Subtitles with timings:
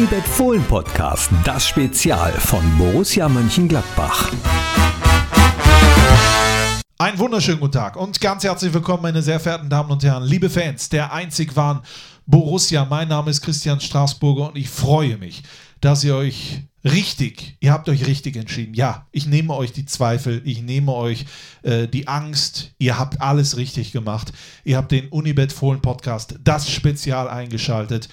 [0.00, 4.32] Unibet Fohlen Podcast, das Spezial von Borussia Mönchengladbach.
[6.96, 10.48] Einen wunderschönen guten Tag und ganz herzlich willkommen, meine sehr verehrten Damen und Herren, liebe
[10.48, 11.82] Fans der einzig wahren
[12.24, 12.86] Borussia.
[12.86, 15.42] Mein Name ist Christian Straßburger und ich freue mich,
[15.82, 18.72] dass ihr euch richtig, ihr habt euch richtig entschieden.
[18.72, 21.26] Ja, ich nehme euch die Zweifel, ich nehme euch
[21.62, 22.72] äh, die Angst.
[22.78, 24.32] Ihr habt alles richtig gemacht.
[24.64, 28.08] Ihr habt den Unibet Fohlen Podcast, das Spezial eingeschaltet.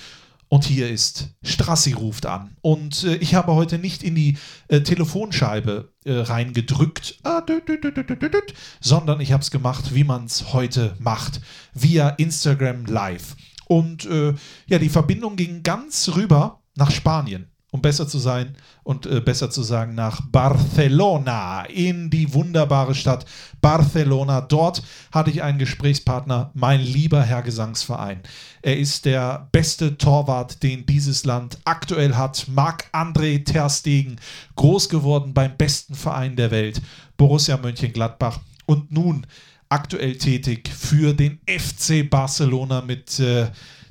[0.49, 2.55] Und hier ist Strassi ruft an.
[2.61, 4.37] Und äh, ich habe heute nicht in die
[4.69, 7.43] äh, Telefonscheibe äh, reingedrückt, ah,
[8.79, 11.41] sondern ich habe es gemacht, wie man es heute macht,
[11.73, 13.35] via Instagram Live.
[13.65, 14.33] Und äh,
[14.67, 19.49] ja, die Verbindung ging ganz rüber nach Spanien um besser zu sein und äh, besser
[19.49, 23.25] zu sagen, nach Barcelona, in die wunderbare Stadt
[23.59, 24.39] Barcelona.
[24.39, 28.21] Dort hatte ich einen Gesprächspartner, mein lieber Herr Gesangsverein.
[28.61, 32.47] Er ist der beste Torwart, den dieses Land aktuell hat.
[32.47, 34.17] Marc-André Terstegen,
[34.55, 36.81] groß geworden beim besten Verein der Welt,
[37.17, 38.39] Borussia Mönchengladbach.
[38.65, 39.27] Und nun
[39.67, 43.47] aktuell tätig für den FC Barcelona mit äh,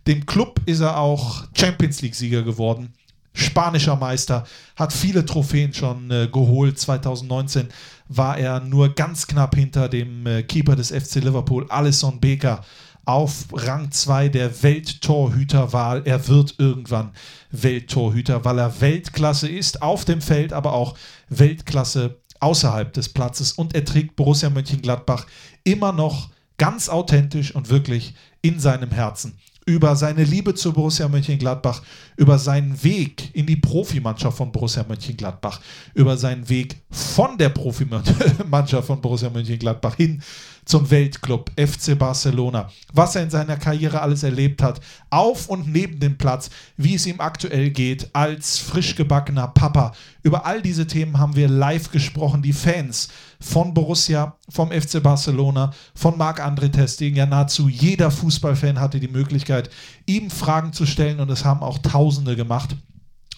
[0.06, 2.94] dem Club ist er auch Champions League-Sieger geworden
[3.36, 6.78] spanischer Meister, hat viele Trophäen schon äh, geholt.
[6.78, 7.68] 2019
[8.08, 12.64] war er nur ganz knapp hinter dem äh, Keeper des FC Liverpool, Alisson Becker,
[13.04, 16.02] auf Rang 2 der Welttorhüterwahl.
[16.06, 17.12] Er wird irgendwann
[17.52, 20.96] Welttorhüter, weil er Weltklasse ist, auf dem Feld, aber auch
[21.28, 23.52] Weltklasse außerhalb des Platzes.
[23.52, 25.26] Und er trägt Borussia Mönchengladbach
[25.62, 31.82] immer noch ganz authentisch und wirklich in seinem Herzen über seine Liebe zu Borussia Mönchengladbach,
[32.16, 35.60] über seinen Weg in die Profimannschaft von Borussia Mönchengladbach,
[35.92, 40.22] über seinen Weg von der Profimannschaft von Borussia Mönchengladbach hin
[40.66, 46.00] zum Weltclub FC Barcelona, was er in seiner Karriere alles erlebt hat, auf und neben
[46.00, 49.92] dem Platz, wie es ihm aktuell geht, als frisch gebackener Papa.
[50.22, 52.42] Über all diese Themen haben wir live gesprochen.
[52.42, 53.08] Die Fans
[53.40, 59.70] von Borussia, vom FC Barcelona, von Marc-André Testing, ja nahezu jeder Fußballfan hatte die Möglichkeit,
[60.04, 62.76] ihm Fragen zu stellen und es haben auch Tausende gemacht.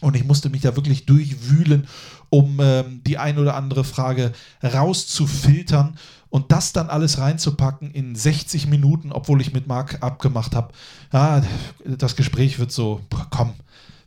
[0.01, 1.89] Und ich musste mich da wirklich durchwühlen,
[2.31, 5.97] um ähm, die ein oder andere Frage rauszufiltern
[6.31, 10.73] und das dann alles reinzupacken in 60 Minuten, obwohl ich mit Marc abgemacht habe,
[11.13, 11.43] ja,
[11.85, 13.01] das Gespräch wird so,
[13.31, 13.55] komm,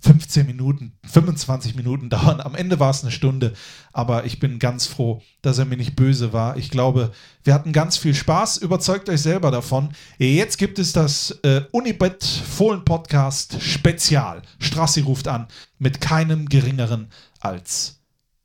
[0.03, 2.41] 15 Minuten, 25 Minuten dauern.
[2.41, 3.53] Am Ende war es eine Stunde,
[3.93, 6.57] aber ich bin ganz froh, dass er mir nicht böse war.
[6.57, 7.11] Ich glaube,
[7.43, 8.57] wir hatten ganz viel Spaß.
[8.57, 9.89] Überzeugt euch selber davon.
[10.17, 14.41] Jetzt gibt es das äh, Unibet Fohlen Podcast Spezial.
[14.59, 18.00] Strassi ruft an mit keinem geringeren als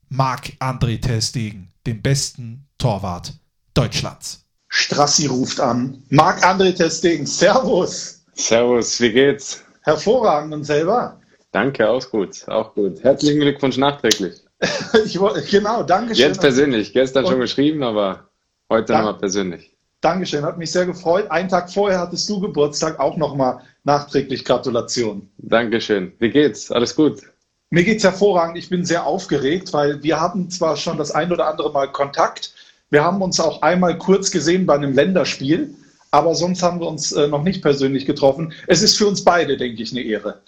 [0.09, 3.33] Marc-André Testegen, dem besten Torwart
[3.75, 4.45] Deutschlands.
[4.69, 6.03] Strassi ruft an.
[6.11, 8.25] Marc-André Testegen, Servus.
[8.35, 9.65] Servus, wie geht's?
[9.83, 11.21] Hervorragend und selber.
[11.53, 13.03] Danke, auch gut, auch gut.
[13.03, 14.35] Herzlichen Glückwunsch nachträglich.
[15.05, 15.19] ich,
[15.51, 16.29] genau, danke schön.
[16.29, 18.29] Jetzt persönlich, gestern und schon geschrieben, aber
[18.71, 19.77] heute nochmal persönlich.
[20.01, 21.31] Dankeschön, hat mich sehr gefreut.
[21.31, 25.31] Einen Tag vorher hattest du Geburtstag, auch nochmal nachträglich Gratulation.
[25.39, 26.13] Dankeschön.
[26.19, 26.71] Wie geht's?
[26.71, 27.23] Alles gut?
[27.71, 28.57] Mir geht's hervorragend.
[28.59, 32.53] Ich bin sehr aufgeregt, weil wir hatten zwar schon das ein oder andere Mal Kontakt,
[32.91, 35.75] wir haben uns auch einmal kurz gesehen bei einem Länderspiel,
[36.13, 38.53] aber sonst haben wir uns äh, noch nicht persönlich getroffen.
[38.69, 40.41] Es ist für uns beide, denke ich, eine Ehre.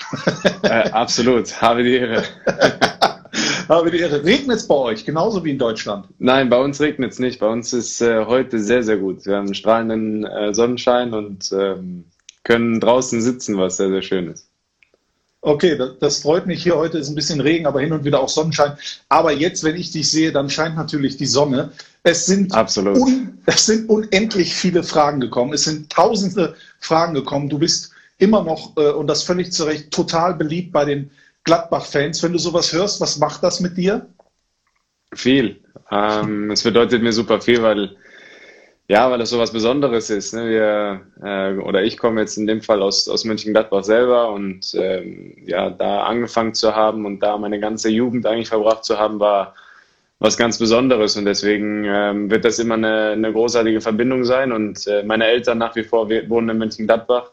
[0.63, 2.23] Äh, absolut, habe die Ehre.
[3.69, 4.25] habe die Ehre.
[4.25, 6.07] Regnet es bei euch, genauso wie in Deutschland?
[6.19, 7.41] Nein, bei uns regnet es nicht.
[7.41, 9.27] Bei uns ist äh, heute sehr, sehr gut.
[9.27, 12.05] Wir haben strahlenden äh, Sonnenschein und ähm,
[12.45, 14.48] können draußen sitzen, was sehr, sehr schön ist.
[15.49, 16.63] Okay, das, das, freut mich.
[16.63, 18.77] Hier heute ist ein bisschen Regen, aber hin und wieder auch Sonnenschein.
[19.09, 21.73] Aber jetzt, wenn ich dich sehe, dann scheint natürlich die Sonne.
[22.03, 25.55] Es sind, un, es sind unendlich viele Fragen gekommen.
[25.55, 27.49] Es sind tausende Fragen gekommen.
[27.49, 31.11] Du bist immer noch, äh, und das völlig zu Recht, total beliebt bei den
[31.45, 32.23] Gladbach-Fans.
[32.23, 34.07] Wenn du sowas hörst, was macht das mit dir?
[35.15, 35.63] Viel.
[35.91, 37.97] Ähm, es bedeutet mir super viel, weil
[38.89, 40.33] ja, weil das so was Besonderes ist.
[40.33, 40.49] Ne?
[40.49, 45.37] Wir, äh, oder ich komme jetzt in dem Fall aus, aus Mönchengladbach selber und ähm,
[45.47, 49.55] ja, da angefangen zu haben und da meine ganze Jugend eigentlich verbracht zu haben, war
[50.21, 54.87] was ganz Besonderes und deswegen ähm, wird das immer eine, eine großartige Verbindung sein und
[54.87, 57.31] äh, meine Eltern nach wie vor wohnen in Mönchengladbach,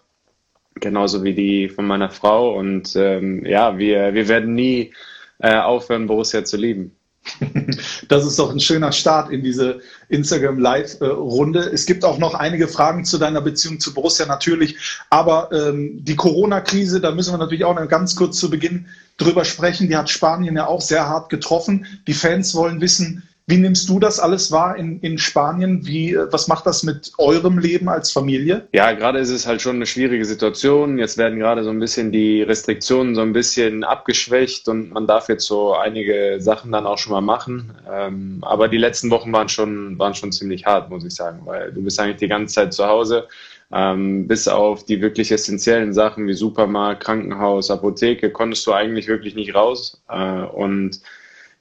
[0.75, 4.93] genauso wie die von meiner Frau und ähm, ja, wir, wir werden nie
[5.39, 6.95] äh, aufhören, Borussia zu lieben.
[8.07, 11.59] Das ist doch ein schöner Start in diese Instagram Live-Runde.
[11.59, 14.77] Es gibt auch noch einige Fragen zu deiner Beziehung zu Borussia natürlich,
[15.09, 18.87] aber ähm, die Corona-Krise, da müssen wir natürlich auch noch ganz kurz zu Beginn
[19.17, 19.87] drüber sprechen.
[19.87, 21.85] Die hat Spanien ja auch sehr hart getroffen.
[22.07, 25.85] Die Fans wollen wissen, Wie nimmst du das alles wahr in, in Spanien?
[25.85, 28.67] Wie, was macht das mit eurem Leben als Familie?
[28.73, 30.97] Ja, gerade ist es halt schon eine schwierige Situation.
[30.97, 35.29] Jetzt werden gerade so ein bisschen die Restriktionen so ein bisschen abgeschwächt und man darf
[35.29, 37.71] jetzt so einige Sachen dann auch schon mal machen.
[37.87, 41.71] Ähm, aber die letzten Wochen waren schon, waren schon ziemlich hart, muss ich sagen, weil
[41.71, 43.27] du bist eigentlich die ganze Zeit zu Hause.
[43.71, 49.35] Ähm, bis auf die wirklich essentiellen Sachen wie Supermarkt, Krankenhaus, Apotheke konntest du eigentlich wirklich
[49.35, 50.01] nicht raus.
[50.09, 50.99] Äh, und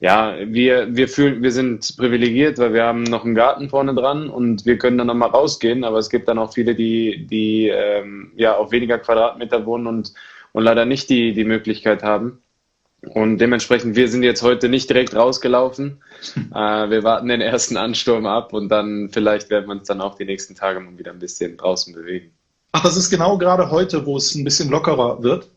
[0.05, 4.29] ja, wir, wir fühlen, wir sind privilegiert, weil wir haben noch einen Garten vorne dran
[4.29, 8.31] und wir können dann nochmal rausgehen, aber es gibt dann auch viele, die, die ähm,
[8.35, 10.13] ja auf weniger Quadratmeter wohnen und,
[10.51, 12.43] und leider nicht die, die Möglichkeit haben.
[13.01, 16.03] Und dementsprechend, wir sind jetzt heute nicht direkt rausgelaufen.
[16.53, 20.15] Äh, wir warten den ersten Ansturm ab und dann vielleicht werden wir uns dann auch
[20.15, 22.31] die nächsten Tage mal wieder ein bisschen draußen bewegen.
[22.73, 25.49] Ach, das ist genau gerade heute, wo es ein bisschen lockerer wird?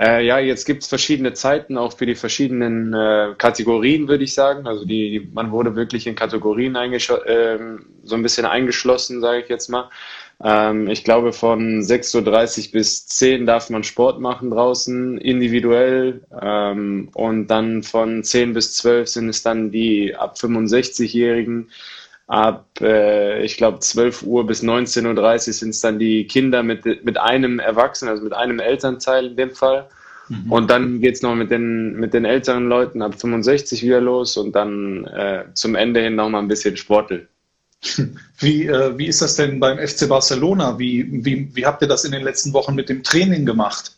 [0.00, 4.32] Äh, ja, jetzt gibt es verschiedene Zeiten auch für die verschiedenen äh, Kategorien, würde ich
[4.32, 4.66] sagen.
[4.66, 7.58] Also die, man wurde wirklich in Kategorien äh,
[8.02, 9.90] so ein bisschen eingeschlossen, sage ich jetzt mal.
[10.42, 16.22] Ähm, ich glaube, von 6.30 Uhr bis 10 darf man Sport machen draußen, individuell.
[16.40, 21.68] Ähm, und dann von 10 bis 12 sind es dann die ab 65-Jährigen
[22.30, 27.04] ab, äh, ich glaube, 12 Uhr bis 19.30 Uhr sind es dann die Kinder mit,
[27.04, 29.88] mit einem Erwachsenen, also mit einem Elternteil in dem Fall.
[30.28, 30.52] Mhm.
[30.52, 34.36] Und dann geht es noch mit den, mit den älteren Leuten ab 65 wieder los
[34.36, 37.28] und dann äh, zum Ende hin noch mal ein bisschen Sportel.
[38.38, 40.78] Wie, äh, wie ist das denn beim FC Barcelona?
[40.78, 43.92] Wie, wie, wie habt ihr das in den letzten Wochen mit dem Training gemacht?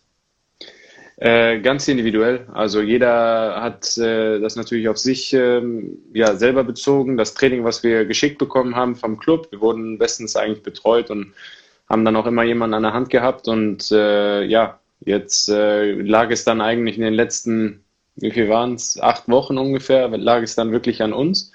[1.22, 2.48] Äh, ganz individuell.
[2.52, 7.16] Also jeder hat äh, das natürlich auf sich ähm, ja, selber bezogen.
[7.16, 11.32] Das Training, was wir geschickt bekommen haben vom Club, wir wurden bestens eigentlich betreut und
[11.88, 13.46] haben dann auch immer jemanden an der Hand gehabt.
[13.46, 17.84] Und äh, ja, jetzt äh, lag es dann eigentlich in den letzten,
[18.16, 21.52] wie viel waren es, acht Wochen ungefähr, lag es dann wirklich an uns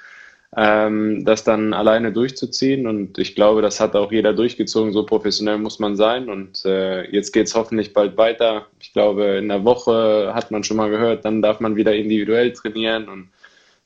[0.56, 2.88] ähm, das dann alleine durchzuziehen.
[2.88, 4.94] Und ich glaube, das hat auch jeder durchgezogen.
[4.94, 6.30] So professionell muss man sein.
[6.30, 8.68] Und äh, jetzt geht es hoffentlich bald weiter.
[8.80, 12.54] Ich glaube, in der Woche hat man schon mal gehört, dann darf man wieder individuell
[12.54, 13.30] trainieren und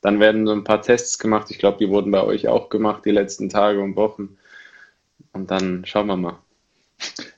[0.02, 1.50] dann werden so ein paar Tests gemacht.
[1.50, 4.36] Ich glaube, die wurden bei euch auch gemacht die letzten Tage und Wochen.
[5.32, 6.38] Und dann schauen wir mal.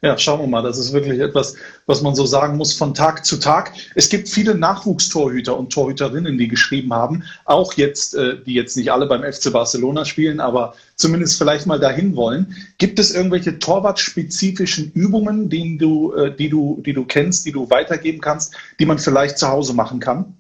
[0.03, 0.63] Ja, schauen wir mal.
[0.63, 1.57] Das ist wirklich etwas,
[1.87, 3.73] was man so sagen muss von Tag zu Tag.
[3.95, 8.93] Es gibt viele Nachwuchstorhüter und Torhüterinnen, die geschrieben haben, auch jetzt, äh, die jetzt nicht
[8.93, 12.55] alle beim FC Barcelona spielen, aber zumindest vielleicht mal dahin wollen.
[12.79, 17.71] Gibt es irgendwelche torwartspezifischen Übungen, die du, äh, die du, die du kennst, die du
[17.71, 20.37] weitergeben kannst, die man vielleicht zu Hause machen kann?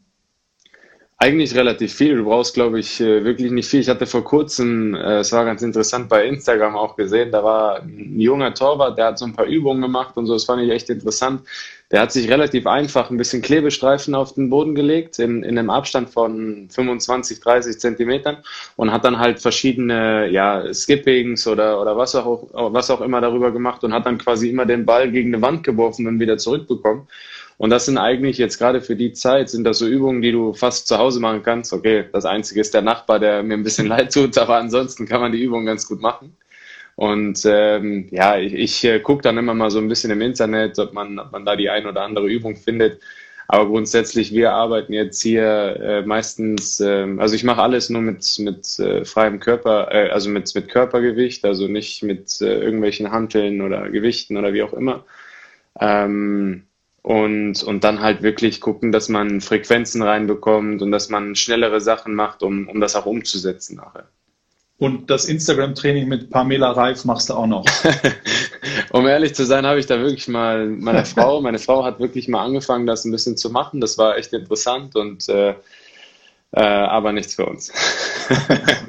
[1.17, 2.17] Eigentlich relativ viel.
[2.17, 3.81] Du brauchst, glaube ich, äh, wirklich nicht viel.
[3.81, 7.83] Ich hatte vor kurzem, äh, es war ganz interessant, bei Instagram auch gesehen, da war
[7.83, 10.71] ein junger Torwart, der hat so ein paar Übungen gemacht und so, das fand ich
[10.71, 11.43] echt interessant.
[11.93, 15.71] Der hat sich relativ einfach ein bisschen Klebestreifen auf den Boden gelegt, in, in einem
[15.71, 18.39] Abstand von 25, 30 Zentimetern
[18.75, 23.53] und hat dann halt verschiedene ja, Skippings oder, oder was, auch, was auch immer darüber
[23.53, 27.07] gemacht und hat dann quasi immer den Ball gegen eine Wand geworfen und wieder zurückbekommen.
[27.56, 30.55] Und das sind eigentlich jetzt gerade für die Zeit, sind das so Übungen, die du
[30.55, 31.73] fast zu Hause machen kannst.
[31.73, 35.21] Okay, das Einzige ist der Nachbar, der mir ein bisschen leid tut, aber ansonsten kann
[35.21, 36.37] man die Übungen ganz gut machen.
[36.97, 40.79] Und ähm, ja, ich, ich äh, gucke dann immer mal so ein bisschen im Internet,
[40.79, 43.01] ob man, ob man da die ein oder andere Übung findet.
[43.47, 48.25] Aber grundsätzlich, wir arbeiten jetzt hier äh, meistens, äh, also ich mache alles nur mit,
[48.39, 53.61] mit äh, freiem Körper, äh, also mit, mit Körpergewicht, also nicht mit äh, irgendwelchen Hanteln
[53.61, 55.05] oder Gewichten oder wie auch immer.
[55.79, 56.65] Ähm,
[57.05, 62.15] und, und dann halt wirklich gucken, dass man Frequenzen reinbekommt und dass man schnellere Sachen
[62.15, 64.08] macht, um, um das auch umzusetzen nachher.
[64.79, 67.67] Und das Instagram-Training mit Pamela Reif machst du auch noch.
[68.91, 72.27] um ehrlich zu sein, habe ich da wirklich mal meine Frau, meine Frau hat wirklich
[72.27, 73.82] mal angefangen, das ein bisschen zu machen.
[73.82, 75.51] Das war echt interessant und äh,
[76.53, 77.70] äh, aber nichts für uns.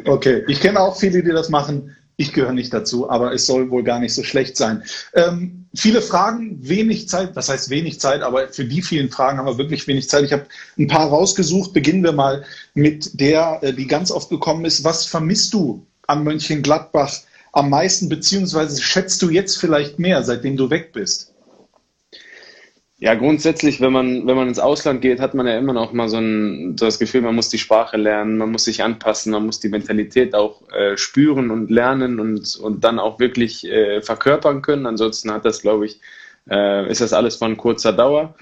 [0.05, 1.98] okay, ich kenne auch viele, die das machen.
[2.17, 4.84] Ich gehöre nicht dazu, aber es soll wohl gar nicht so schlecht sein.
[5.13, 7.36] Ähm, viele Fragen, wenig Zeit.
[7.36, 8.22] Was heißt wenig Zeit?
[8.22, 10.24] Aber für die vielen Fragen haben wir wirklich wenig Zeit.
[10.24, 10.45] Ich habe
[10.77, 11.74] ein paar rausgesucht.
[11.74, 14.86] Beginnen wir mal mit der, äh, die ganz oft gekommen ist.
[14.86, 20.69] Was vermisst du an Mönchengladbach am meisten, beziehungsweise schätzt du jetzt vielleicht mehr, seitdem du
[20.69, 21.35] weg bist?
[22.97, 26.07] Ja, grundsätzlich, wenn man, wenn man ins Ausland geht, hat man ja immer noch mal
[26.07, 29.45] so, ein, so das Gefühl, man muss die Sprache lernen, man muss sich anpassen, man
[29.45, 34.61] muss die Mentalität auch äh, spüren und lernen und, und dann auch wirklich äh, verkörpern
[34.61, 34.85] können.
[34.85, 35.99] Ansonsten hat das, glaube ich,
[36.49, 38.33] äh, ist das alles von kurzer Dauer.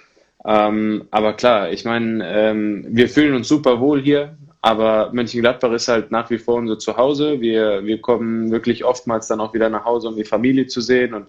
[0.46, 5.88] Ähm, aber klar, ich meine, ähm, wir fühlen uns super wohl hier, aber Mönchengladbach ist
[5.88, 7.42] halt nach wie vor unser Zuhause.
[7.42, 11.16] Wir, wir kommen wirklich oftmals dann auch wieder nach Hause, um die Familie zu sehen
[11.16, 11.26] und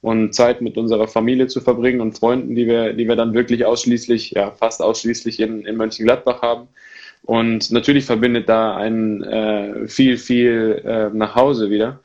[0.00, 3.64] und Zeit mit unserer Familie zu verbringen und Freunden, die wir, die wir dann wirklich
[3.64, 6.68] ausschließlich, ja, fast ausschließlich in, in Mönchengladbach haben.
[7.22, 12.00] Und natürlich verbindet da ein äh, viel, viel äh, nach Hause wieder.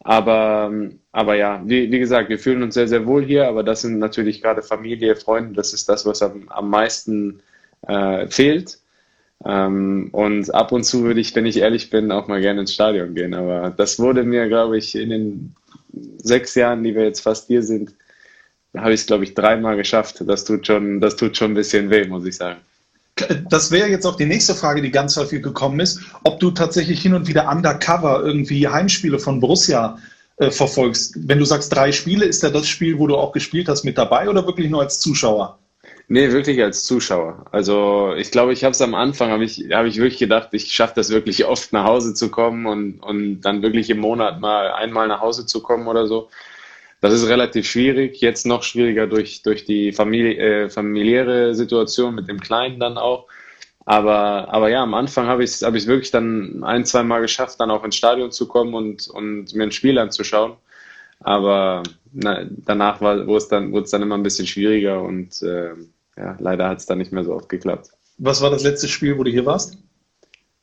[0.00, 0.72] Aber,
[1.12, 3.98] aber ja, wie, wie gesagt, wir fühlen uns sehr, sehr wohl hier, aber das sind
[3.98, 7.40] natürlich gerade Familie, Freunde, das ist das, was am, am meisten
[7.86, 8.78] äh, fehlt.
[9.44, 12.74] Ähm, und ab und zu würde ich, wenn ich ehrlich bin, auch mal gerne ins
[12.74, 13.34] Stadion gehen.
[13.34, 15.56] Aber das wurde mir, glaube ich, in den
[16.18, 17.94] sechs Jahren, die wir jetzt fast hier sind,
[18.76, 20.22] habe ich es, glaube ich, dreimal geschafft.
[20.26, 22.60] Das tut schon, das tut schon ein bisschen weh, muss ich sagen.
[23.48, 27.02] Das wäre jetzt auch die nächste Frage, die ganz häufig gekommen ist, ob du tatsächlich
[27.02, 29.98] hin und wieder undercover irgendwie Heimspiele von Borussia
[30.36, 31.14] äh, verfolgst.
[31.16, 33.98] Wenn du sagst drei Spiele, ist da das Spiel, wo du auch gespielt hast, mit
[33.98, 35.58] dabei oder wirklich nur als Zuschauer?
[36.10, 37.44] Nee, wirklich als Zuschauer.
[37.52, 40.72] Also ich glaube, ich habe es am Anfang, habe ich, hab ich wirklich gedacht, ich
[40.72, 44.72] schaffe das wirklich oft nach Hause zu kommen und, und dann wirklich im Monat mal
[44.72, 46.30] einmal nach Hause zu kommen oder so.
[47.02, 52.28] Das ist relativ schwierig, jetzt noch schwieriger durch, durch die Familie, äh, familiäre Situation mit
[52.28, 53.26] dem Kleinen dann auch.
[53.84, 57.60] Aber, aber ja, am Anfang habe ich es hab wirklich dann ein, zwei Mal geschafft,
[57.60, 60.56] dann auch ins Stadion zu kommen und, und mir ein Spiel anzuschauen.
[61.20, 65.74] Aber na, danach wurde es dann, dann immer ein bisschen schwieriger und äh,
[66.18, 67.90] ja, leider hat es dann nicht mehr so oft geklappt.
[68.18, 69.78] Was war das letzte Spiel, wo du hier warst?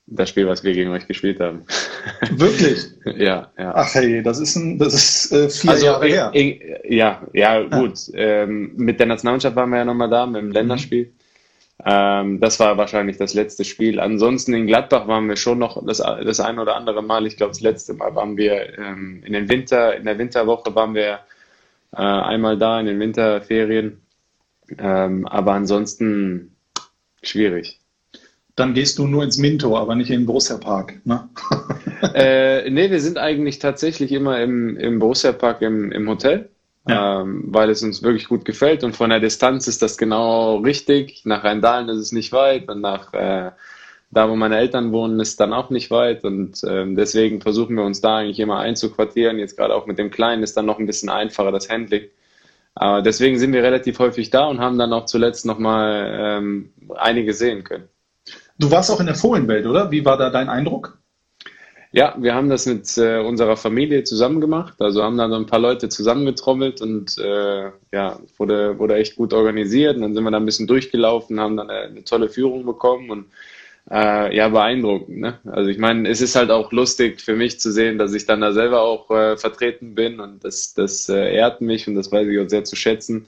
[0.08, 1.66] Das Spiel, was wir gegen euch gespielt haben.
[2.32, 2.86] Wirklich?
[3.06, 3.74] ja, ja.
[3.74, 6.32] Ach hey, das ist, ein, das ist äh, vier also, Jahre her.
[6.88, 8.00] ja, ja, gut.
[8.14, 11.06] Ähm, mit der Nationalmannschaft waren wir ja nochmal da, mit dem Länderspiel.
[11.06, 11.12] Mhm.
[11.84, 14.00] Ähm, das war wahrscheinlich das letzte Spiel.
[14.00, 17.26] Ansonsten in Gladbach waren wir schon noch das, das ein oder andere Mal.
[17.26, 20.94] Ich glaube, das letzte Mal waren wir ähm, in den Winter, in der Winterwoche waren
[20.94, 21.20] wir
[21.94, 24.02] äh, einmal da in den Winterferien.
[24.78, 26.56] Ähm, aber ansonsten
[27.22, 27.80] schwierig.
[28.56, 31.28] Dann gehst du nur ins Minto, aber nicht in den Borussia Park, ne?
[32.14, 36.50] äh, nee, wir sind eigentlich tatsächlich immer im, im Borussia Park im, im Hotel,
[36.88, 37.22] ja.
[37.22, 41.24] ähm, weil es uns wirklich gut gefällt und von der Distanz ist das genau richtig.
[41.26, 43.52] Nach Rheindahlen ist es nicht weit und nach äh,
[44.12, 47.84] da, wo meine Eltern wohnen, ist dann auch nicht weit und ähm, deswegen versuchen wir
[47.84, 49.40] uns da eigentlich immer einzuquartieren.
[49.40, 52.04] Jetzt gerade auch mit dem Kleinen ist dann noch ein bisschen einfacher das Handling.
[52.76, 57.34] Aber deswegen sind wir relativ häufig da und haben dann auch zuletzt nochmal ähm, einige
[57.34, 57.88] sehen können.
[58.60, 59.92] Du warst auch in der Fohlenwelt, oder?
[59.92, 60.98] Wie war da dein Eindruck?
[61.92, 64.74] Ja, wir haben das mit äh, unserer Familie zusammen gemacht.
[64.80, 69.34] Also haben da so ein paar Leute zusammengetrommelt und äh, ja, wurde, wurde echt gut
[69.34, 69.96] organisiert.
[69.96, 73.10] Und dann sind wir da ein bisschen durchgelaufen, haben dann eine, eine tolle Führung bekommen
[73.10, 73.28] und
[73.90, 75.18] äh, ja, beeindruckend.
[75.20, 75.40] Ne?
[75.46, 78.42] Also ich meine, es ist halt auch lustig für mich zu sehen, dass ich dann
[78.42, 82.28] da selber auch äh, vertreten bin und das, das äh, ehrt mich und das weiß
[82.28, 83.28] ich auch sehr zu schätzen.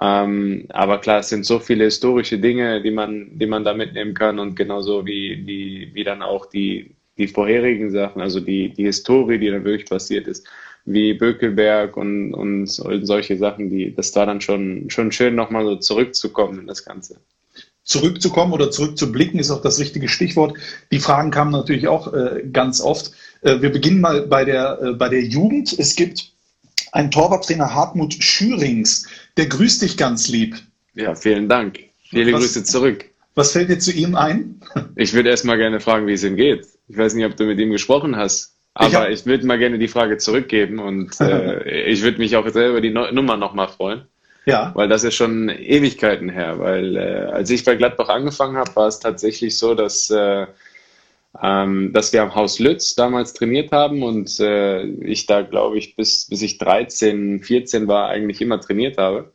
[0.00, 4.14] Ähm, aber klar, es sind so viele historische Dinge, die man, die man da mitnehmen
[4.14, 8.84] kann und genauso wie, wie, wie dann auch die, die vorherigen Sachen, also die, die
[8.84, 10.46] Historie, die dann wirklich passiert ist,
[10.84, 15.76] wie Bökelberg und, und solche Sachen, die, das war dann schon, schon schön, nochmal so
[15.76, 17.20] zurückzukommen in das Ganze
[17.84, 20.56] zurückzukommen oder zurückzublicken, ist auch das richtige Stichwort.
[20.90, 23.12] Die Fragen kamen natürlich auch äh, ganz oft.
[23.40, 25.76] Äh, wir beginnen mal bei der, äh, bei der Jugend.
[25.78, 26.32] Es gibt
[26.92, 30.56] einen Torwarttrainer Hartmut Schürings, der grüßt dich ganz lieb.
[30.94, 31.80] Ja, vielen Dank.
[32.02, 33.06] Viele was, Grüße zurück.
[33.34, 34.60] Was fällt dir zu ihm ein?
[34.94, 36.66] Ich würde erst mal gerne fragen, wie es ihm geht.
[36.88, 39.78] Ich weiß nicht, ob du mit ihm gesprochen hast, aber ich, ich würde mal gerne
[39.78, 44.02] die Frage zurückgeben und äh, ich würde mich auch selber die no Nummer nochmal freuen.
[44.44, 44.72] Ja.
[44.74, 46.58] Weil das ist schon Ewigkeiten her.
[46.58, 50.46] Weil äh, als ich bei Gladbach angefangen habe, war es tatsächlich so, dass, äh,
[51.40, 55.96] ähm, dass wir am Haus Lütz damals trainiert haben und äh, ich da, glaube ich,
[55.96, 59.30] bis, bis ich 13, 14 war, eigentlich immer trainiert habe.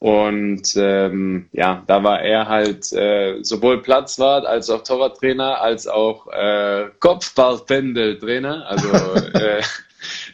[0.00, 6.26] Und ähm, ja, da war er halt äh, sowohl Platzwart als auch Torwarttrainer, als auch
[6.28, 8.66] äh, Kopfballpendeltrainer.
[8.66, 8.88] Also
[9.34, 9.60] äh,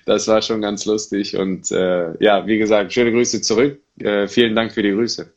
[0.04, 1.36] das war schon ganz lustig.
[1.36, 3.80] Und äh, ja, wie gesagt, schöne Grüße zurück.
[4.00, 5.30] Äh, vielen Dank für die Grüße.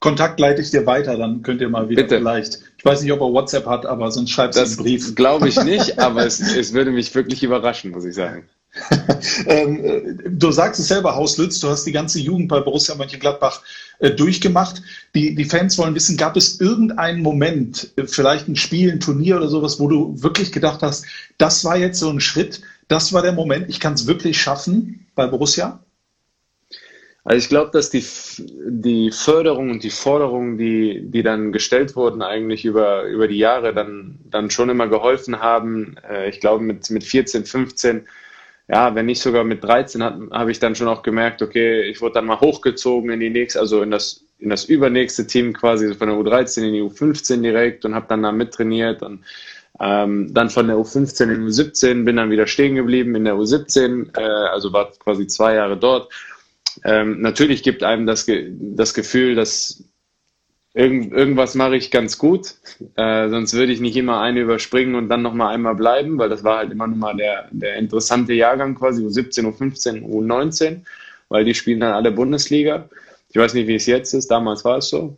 [0.00, 2.18] Kontakt leite ich dir weiter, dann könnt ihr mal wieder Bitte.
[2.18, 2.60] vielleicht.
[2.78, 5.14] Ich weiß nicht, ob er WhatsApp hat, aber sonst schreibt es einen Brief.
[5.16, 8.48] Glaube ich nicht, aber es, es würde mich wirklich überraschen, muss ich sagen.
[9.46, 12.94] ähm, äh, du sagst es selber, Haus Lütz, du hast die ganze Jugend bei Borussia
[12.94, 13.62] Mönchengladbach
[13.98, 14.82] äh, durchgemacht.
[15.14, 19.48] Die, die Fans wollen wissen, gab es irgendeinen Moment, vielleicht ein Spiel, ein Turnier oder
[19.48, 21.06] sowas, wo du wirklich gedacht hast,
[21.38, 25.06] das war jetzt so ein Schritt, das war der Moment, ich kann es wirklich schaffen
[25.14, 25.80] bei Borussia?
[27.28, 28.02] Also ich glaube, dass die,
[28.38, 33.74] die Förderung und die Forderungen, die, die dann gestellt wurden, eigentlich über, über die Jahre
[33.74, 35.96] dann, dann schon immer geholfen haben.
[36.08, 38.06] Äh, ich glaube, mit, mit 14, 15,
[38.68, 42.14] ja, wenn nicht sogar mit 13, habe ich dann schon auch gemerkt, okay, ich wurde
[42.14, 46.08] dann mal hochgezogen in die nächste, also in das, in das übernächste Team quasi, von
[46.08, 49.22] der U13 in die U15 direkt und habe dann da mittrainiert und
[49.80, 53.34] ähm, dann von der U15 in die U17 bin dann wieder stehen geblieben in der
[53.34, 56.10] U17, äh, also war quasi zwei Jahre dort.
[56.84, 59.84] Ähm, natürlich gibt einem das, das Gefühl, dass
[60.74, 62.54] irgend, irgendwas mache ich ganz gut,
[62.96, 66.44] äh, sonst würde ich nicht immer eine überspringen und dann nochmal einmal bleiben, weil das
[66.44, 70.84] war halt immer nur mal der, der interessante Jahrgang quasi, U17, U15, U19,
[71.28, 72.88] weil die spielen dann alle Bundesliga.
[73.30, 75.16] Ich weiß nicht, wie es jetzt ist, damals war es so.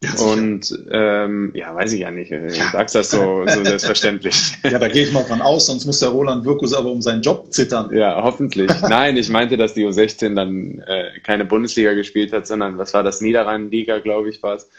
[0.00, 2.30] Ja, und ähm, ja, weiß ich ja nicht.
[2.30, 2.70] Du ja.
[2.70, 4.56] sagst das so, so selbstverständlich.
[4.62, 7.22] Ja, da gehe ich mal von aus, sonst muss der Roland Wirkus aber um seinen
[7.22, 7.90] Job zittern.
[7.92, 8.70] Ja, hoffentlich.
[8.88, 13.02] Nein, ich meinte, dass die U16 dann äh, keine Bundesliga gespielt hat, sondern was war
[13.02, 13.20] das?
[13.20, 14.70] Niederrhein-Liga, glaube ich, war es.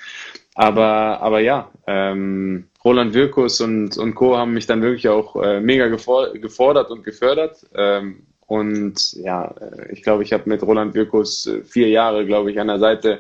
[0.56, 4.38] Aber, aber ja, ähm, Roland Wirkus und, und Co.
[4.38, 7.66] haben mich dann wirklich auch äh, mega gefordert und gefördert.
[7.76, 12.52] Ähm, und ja, äh, ich glaube, ich habe mit Roland Wirkus äh, vier Jahre, glaube
[12.52, 13.20] ich, an der Seite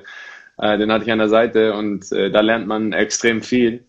[0.59, 3.83] äh, den hatte ich an der Seite und äh, da lernt man extrem viel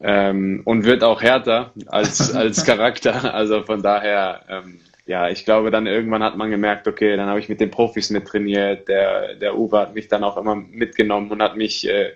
[0.00, 3.34] ähm, und wird auch härter als, als Charakter.
[3.34, 7.40] Also von daher, ähm, ja, ich glaube, dann irgendwann hat man gemerkt, okay, dann habe
[7.40, 8.88] ich mit den Profis mit trainiert.
[8.88, 12.12] Der, der Uwe hat mich dann auch immer mitgenommen und hat mich äh,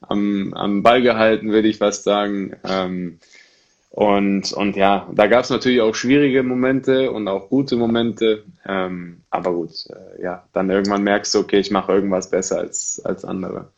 [0.00, 2.56] am, am Ball gehalten, würde ich fast sagen.
[2.68, 3.18] Ähm,
[3.90, 8.44] und, und ja, da gab es natürlich auch schwierige Momente und auch gute Momente.
[8.64, 13.02] Ähm, aber gut, äh, ja, dann irgendwann merkst du, okay, ich mache irgendwas besser als,
[13.04, 13.68] als andere.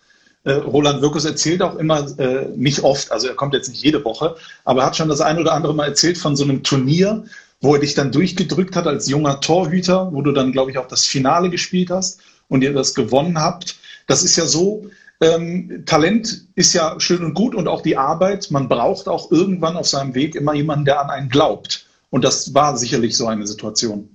[0.44, 4.04] Äh, Roland Wirkus erzählt auch immer, äh, nicht oft, also er kommt jetzt nicht jede
[4.04, 7.24] Woche, aber er hat schon das ein oder andere Mal erzählt von so einem Turnier,
[7.62, 10.88] wo er dich dann durchgedrückt hat als junger Torhüter, wo du dann, glaube ich, auch
[10.88, 13.76] das Finale gespielt hast und ihr das gewonnen habt.
[14.08, 14.90] Das ist ja so,
[15.22, 18.50] ähm, Talent ist ja schön und gut und auch die Arbeit.
[18.50, 21.86] Man braucht auch irgendwann auf seinem Weg immer jemanden, der an einen glaubt.
[22.10, 24.08] Und das war sicherlich so eine Situation.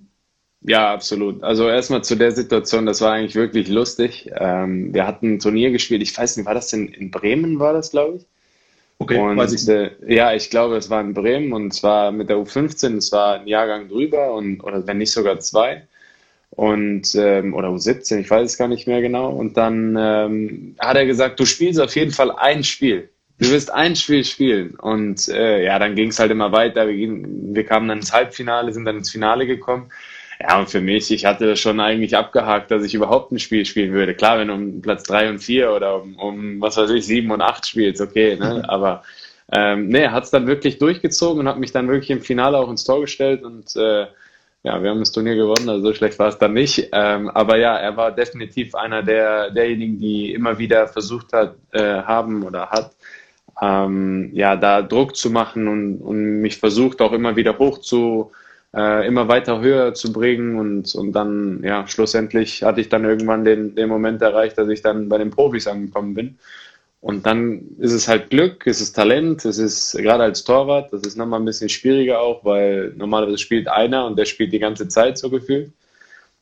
[0.62, 1.44] Ja, absolut.
[1.44, 4.30] Also erstmal zu der Situation, das war eigentlich wirklich lustig.
[4.36, 7.74] Ähm, wir hatten ein Turnier gespielt, ich weiß nicht, war das in, in Bremen, war
[7.74, 8.26] das, glaube ich?
[9.00, 12.30] Okay, und, weiß ich äh, ja, ich glaube, es war in Bremen und zwar mit
[12.30, 15.88] der U15, es war ein Jahrgang drüber und oder wenn nicht sogar zwei
[16.50, 19.30] und ähm, oder um 17, ich weiß es gar nicht mehr genau.
[19.30, 23.10] Und dann ähm, hat er gesagt, du spielst auf jeden Fall ein Spiel.
[23.40, 24.76] Du wirst ein Spiel spielen.
[24.76, 26.88] Und äh, ja, dann ging es halt immer weiter.
[26.88, 29.92] Wir, wir kamen dann ins Halbfinale, sind dann ins Finale gekommen.
[30.40, 33.66] Ja, und für mich, ich hatte das schon eigentlich abgehakt, dass ich überhaupt ein Spiel
[33.66, 34.14] spielen würde.
[34.14, 37.32] Klar, wenn du um Platz drei und vier oder um, um was weiß ich, sieben
[37.32, 38.64] und acht spielst, okay, ne?
[38.68, 39.04] Aber
[39.52, 42.58] ähm, nee, er hat es dann wirklich durchgezogen und hat mich dann wirklich im Finale
[42.58, 44.08] auch ins Tor gestellt und äh,
[44.64, 46.90] ja, wir haben das Turnier gewonnen, also so schlecht war es dann nicht.
[46.92, 52.02] Ähm, aber ja, er war definitiv einer der, derjenigen, die immer wieder versucht hat, äh,
[52.02, 52.96] haben oder hat,
[53.62, 58.32] ähm, ja, da Druck zu machen und, und mich versucht auch immer wieder hoch zu,
[58.76, 63.46] äh, immer weiter höher zu bringen und, und dann, ja, schlussendlich hatte ich dann irgendwann
[63.46, 66.38] den, den Moment erreicht, dass ich dann bei den Profis angekommen bin.
[67.08, 71.04] Und dann ist es halt Glück, es ist Talent, es ist gerade als Torwart, das
[71.04, 74.90] ist nochmal ein bisschen schwieriger auch, weil normalerweise spielt einer und der spielt die ganze
[74.90, 75.72] Zeit so gefühlt.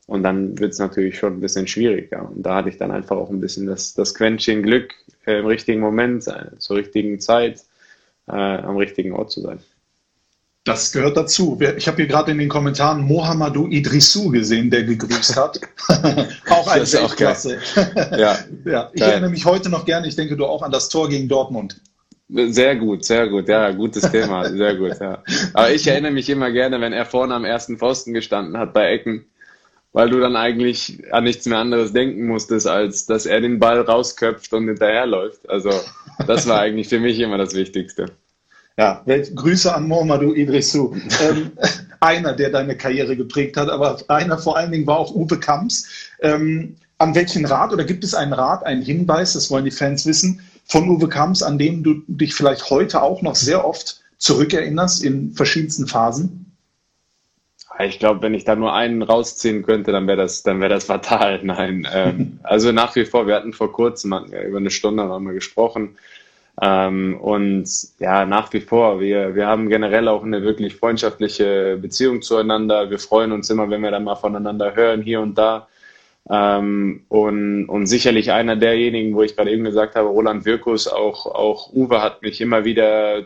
[0.08, 2.28] Und dann wird es natürlich schon ein bisschen schwieriger.
[2.28, 4.92] Und da hatte ich dann einfach auch ein bisschen das, das Quäntchen Glück,
[5.24, 7.62] äh, im richtigen Moment, äh, zur richtigen Zeit,
[8.26, 9.60] äh, am richtigen Ort zu sein.
[10.66, 11.56] Das gehört dazu.
[11.76, 15.60] Ich habe hier gerade in den Kommentaren Mohamedou Idrissou gesehen, der gegrüßt hat.
[16.50, 17.58] auch eine Weltklasse.
[18.18, 18.90] ja, ja.
[18.92, 19.10] Ich Geil.
[19.12, 21.80] erinnere mich heute noch gerne, ich denke du auch an das Tor gegen Dortmund.
[22.28, 25.22] Sehr gut, sehr gut, ja, gutes Thema, sehr gut, ja.
[25.54, 28.90] Aber ich erinnere mich immer gerne, wenn er vorne am ersten Pfosten gestanden hat bei
[28.90, 29.24] Ecken,
[29.92, 33.80] weil du dann eigentlich an nichts mehr anderes denken musstest, als dass er den Ball
[33.82, 35.48] rausköpft und hinterherläuft.
[35.48, 35.70] Also
[36.26, 38.06] das war eigentlich für mich immer das Wichtigste.
[38.78, 40.94] Ja, Grüße an Mohamedou Idrissou.
[41.22, 41.52] ähm,
[42.00, 46.10] einer, der deine Karriere geprägt hat, aber einer vor allen Dingen war auch Uwe Kamps.
[46.20, 50.06] Ähm, an welchen Rat oder gibt es einen Rat, einen Hinweis, das wollen die Fans
[50.06, 55.04] wissen, von Uwe Kamps, an dem du dich vielleicht heute auch noch sehr oft zurückerinnerst
[55.04, 56.42] in verschiedensten Phasen?
[57.78, 61.40] Ich glaube, wenn ich da nur einen rausziehen könnte, dann wäre das, dann das fatal.
[61.42, 65.04] Nein, ähm, also nach wie vor, wir hatten vor kurzem hatten wir über eine Stunde
[65.04, 65.96] haben wir gesprochen.
[66.62, 72.22] Ähm, und ja, nach wie vor, wir, wir haben generell auch eine wirklich freundschaftliche Beziehung
[72.22, 72.90] zueinander.
[72.90, 75.68] Wir freuen uns immer, wenn wir dann mal voneinander hören, hier und da.
[76.28, 81.26] Ähm, und, und sicherlich einer derjenigen, wo ich gerade eben gesagt habe, Roland Wirkus, auch,
[81.26, 83.22] auch Uwe hat mich immer wieder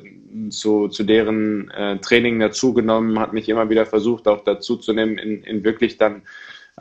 [0.51, 5.65] zu, zu deren äh, Training dazugenommen, hat mich immer wieder versucht, auch dazuzunehmen, in, in
[5.65, 6.23] wirklich dann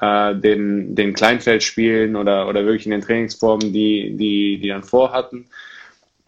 [0.02, 5.46] äh, den, den Kleinfeldspielen oder, oder wirklich in den Trainingsformen, die, die, die dann vorhatten.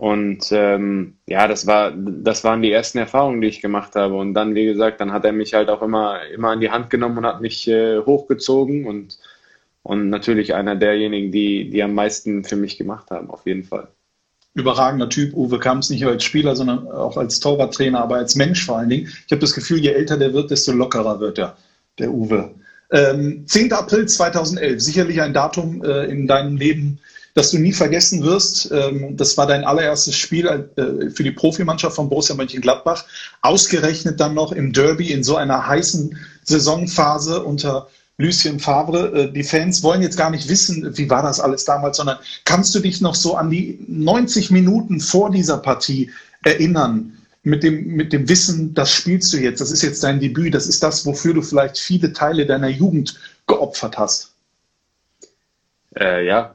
[0.02, 4.16] Und ähm, ja, das war, das waren die ersten Erfahrungen, die ich gemacht habe.
[4.16, 6.90] Und dann, wie gesagt, dann hat er mich halt auch immer, immer an die Hand
[6.90, 9.20] genommen und hat mich äh, hochgezogen und,
[9.84, 13.90] und natürlich einer derjenigen, die, die am meisten für mich gemacht haben, auf jeden Fall.
[14.56, 18.66] Überragender Typ, Uwe Kamps, nicht nur als Spieler, sondern auch als Torwarttrainer, aber als Mensch
[18.66, 19.06] vor allen Dingen.
[19.28, 21.56] Ich habe das Gefühl, je älter der wird, desto lockerer wird er,
[22.00, 22.50] der Uwe.
[22.92, 23.72] Ähm, 10.
[23.72, 26.98] April 2011, sicherlich ein Datum äh, in deinem Leben,
[27.34, 28.72] das du nie vergessen wirst.
[28.72, 33.06] Ähm, das war dein allererstes Spiel äh, für die Profimannschaft von Borussia Mönchengladbach.
[33.42, 39.12] Ausgerechnet dann noch im Derby in so einer heißen Saisonphase unter Lucien Favre.
[39.14, 42.74] Äh, die Fans wollen jetzt gar nicht wissen, wie war das alles damals, sondern kannst
[42.76, 46.12] du dich noch so an die 90 Minuten vor dieser Partie
[46.44, 47.18] erinnern?
[47.44, 50.68] Mit dem, mit dem Wissen, das spielst du jetzt, das ist jetzt dein Debüt, das
[50.68, 54.34] ist das, wofür du vielleicht viele Teile deiner Jugend geopfert hast.
[56.00, 56.54] Äh, ja,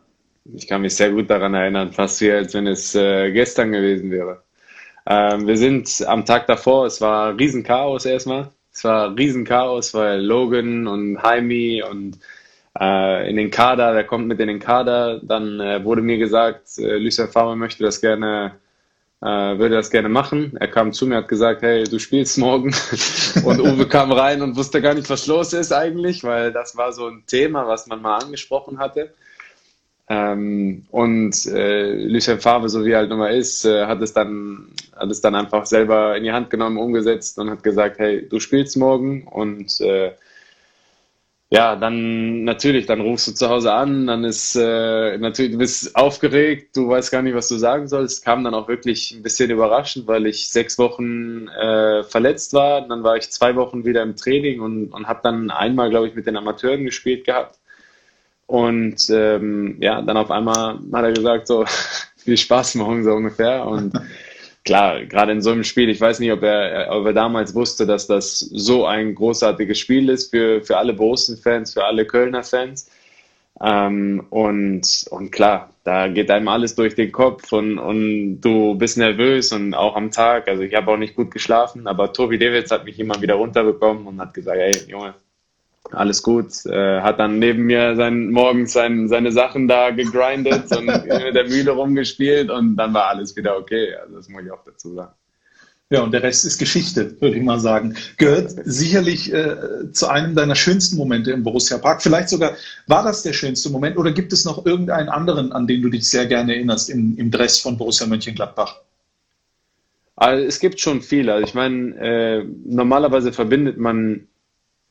[0.55, 4.11] ich kann mich sehr gut daran erinnern, fast wie als wenn es äh, gestern gewesen
[4.11, 4.43] wäre.
[5.07, 8.51] Ähm, wir sind am Tag davor, es war Riesenchaos erstmal.
[8.73, 12.19] Es war Riesenchaos, weil Logan und Jaime und
[12.79, 15.21] äh, in den Kader, der kommt mit in den Kader.
[15.23, 18.57] Dann äh, wurde mir gesagt, äh, Lucien Favre möchte das gerne,
[19.23, 20.57] äh, würde das gerne machen.
[20.61, 22.75] Er kam zu mir, hat gesagt, hey, du spielst morgen.
[23.45, 26.93] und Uwe kam rein und wusste gar nicht, was los ist eigentlich, weil das war
[26.93, 29.15] so ein Thema, was man mal angesprochen hatte.
[30.09, 34.69] Ähm, und äh, Lucien Favre, so wie er halt nochmal ist, äh, hat es dann
[34.95, 38.41] hat es dann einfach selber in die Hand genommen, umgesetzt und hat gesagt, hey, du
[38.41, 40.13] spielst morgen und äh,
[41.49, 45.95] ja, dann natürlich, dann rufst du zu Hause an, dann ist äh, natürlich, du bist
[45.95, 48.25] aufgeregt, du weißt gar nicht, was du sagen sollst.
[48.25, 52.87] Kam dann auch wirklich ein bisschen überraschend, weil ich sechs Wochen äh, verletzt war.
[52.89, 56.15] Dann war ich zwei Wochen wieder im Training und, und habe dann einmal, glaube ich,
[56.17, 57.56] mit den Amateuren gespielt gehabt.
[58.47, 61.65] Und ähm, ja, dann auf einmal hat er gesagt, so
[62.17, 63.67] viel Spaß morgen so ungefähr.
[63.67, 63.93] Und
[64.65, 67.87] klar, gerade in so einem Spiel, ich weiß nicht, ob er, ob er damals wusste,
[67.87, 72.89] dass das so ein großartiges Spiel ist für, für alle Borussen-Fans, für alle Kölner-Fans.
[73.61, 78.99] Ähm, und, und klar, da geht einem alles durch den Kopf und, und du bist
[78.99, 80.47] nervös und auch am Tag.
[80.49, 84.07] Also ich habe auch nicht gut geschlafen, aber Tobi Davids hat mich immer wieder runterbekommen
[84.07, 85.15] und hat gesagt, hey Junge,
[85.93, 86.67] alles gut.
[86.67, 91.49] Äh, hat dann neben mir sein, morgens sein, seine Sachen da gegrindet und mit der
[91.49, 93.95] Mühle rumgespielt und dann war alles wieder okay.
[94.03, 95.13] Also das muss ich auch dazu sagen.
[95.89, 97.95] Ja, und der Rest ist Geschichte, würde ich mal sagen.
[98.17, 102.03] Gehört sicherlich äh, zu einem deiner schönsten Momente im Borussia Park.
[102.03, 102.57] Vielleicht sogar
[102.89, 106.11] war das der schönste Moment oder gibt es noch irgendeinen anderen, an den du dich
[106.11, 108.81] sehr gerne erinnerst im, im Dress von Borussia Mönchengladbach?
[110.17, 111.35] Also es gibt schon viele.
[111.35, 114.27] Also ich meine, äh, normalerweise verbindet man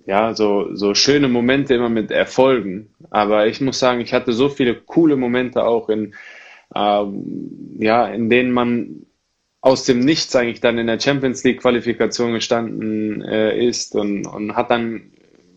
[0.06, 2.89] ja, so, so schöne Momente immer mit Erfolgen.
[3.10, 6.13] Aber ich muss sagen, ich hatte so viele coole Momente auch in,
[6.76, 9.06] ähm, ja, in denen man
[9.62, 14.56] aus dem Nichts eigentlich dann in der Champions League Qualifikation gestanden äh, ist und, und
[14.56, 15.12] hat dann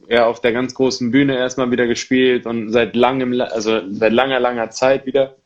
[0.09, 4.41] ja auf der ganz großen Bühne erstmal wieder gespielt und seit langem, also seit langer,
[4.41, 5.37] langer Zeit wieder.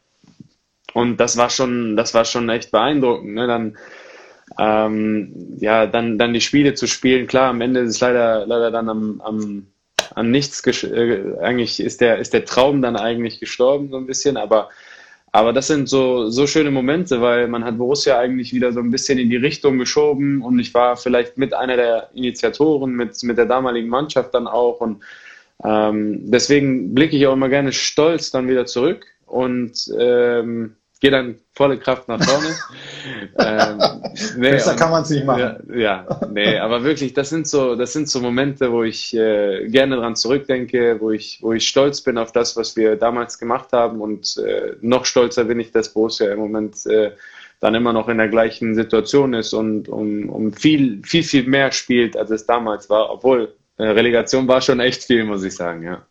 [0.95, 3.35] Und das war schon, das war schon echt beeindruckend.
[3.35, 3.49] Ne?
[3.49, 3.77] Dann
[4.59, 7.27] ähm, ja, dann, dann die Spiele zu spielen.
[7.27, 9.67] Klar, am Ende ist es leider, leider dann am, am,
[10.15, 14.37] an nichts, äh, eigentlich ist der, ist der Traum dann eigentlich gestorben so ein bisschen,
[14.37, 14.69] aber,
[15.33, 18.91] aber das sind so, so schöne Momente, weil man hat Borussia eigentlich wieder so ein
[18.91, 20.43] bisschen in die Richtung geschoben.
[20.43, 24.81] Und ich war vielleicht mit einer der Initiatoren, mit, mit der damaligen Mannschaft dann auch.
[24.81, 25.03] Und
[25.65, 29.07] ähm, deswegen blicke ich auch immer gerne stolz dann wieder zurück.
[29.25, 32.55] Und ähm, gehe dann volle Kraft nach vorne.
[33.39, 34.01] ähm,
[34.37, 35.67] nee, Besser kann man es nicht machen.
[35.69, 39.69] Ja, ja, nee, aber wirklich, das sind so, das sind so Momente, wo ich äh,
[39.69, 43.73] gerne dran zurückdenke, wo ich, wo ich stolz bin auf das, was wir damals gemacht
[43.73, 47.11] haben und äh, noch stolzer bin ich, dass Borussia im Moment äh,
[47.59, 51.73] dann immer noch in der gleichen Situation ist und um, um viel, viel, viel mehr
[51.73, 55.83] spielt, als es damals war, obwohl äh, Relegation war schon echt viel, muss ich sagen,
[55.83, 56.07] ja.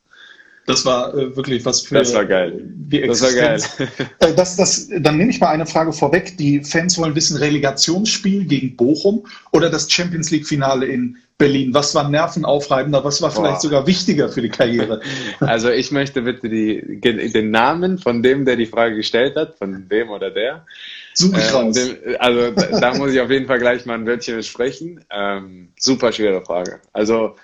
[0.71, 2.61] Das war äh, wirklich was für das war geil.
[2.63, 3.77] die Existenz.
[3.77, 4.07] Das war geil.
[4.19, 6.37] Äh, das, das, dann nehme ich mal eine Frage vorweg.
[6.37, 11.73] Die Fans wollen wissen, Relegationsspiel gegen Bochum oder das Champions League-Finale in Berlin?
[11.73, 13.03] Was war nervenaufreibender?
[13.03, 13.61] Was war vielleicht Boah.
[13.61, 15.01] sogar wichtiger für die Karriere?
[15.39, 19.89] Also ich möchte bitte die, den Namen von dem, der die Frage gestellt hat, von
[19.89, 20.65] dem oder der.
[21.13, 21.89] Suche ich ähm, raus.
[22.19, 25.03] also da, da, muss ich auf jeden Fall gleich mal ein Wörtchen besprechen.
[25.09, 26.79] Ähm, super schwere Frage.
[26.93, 27.35] Also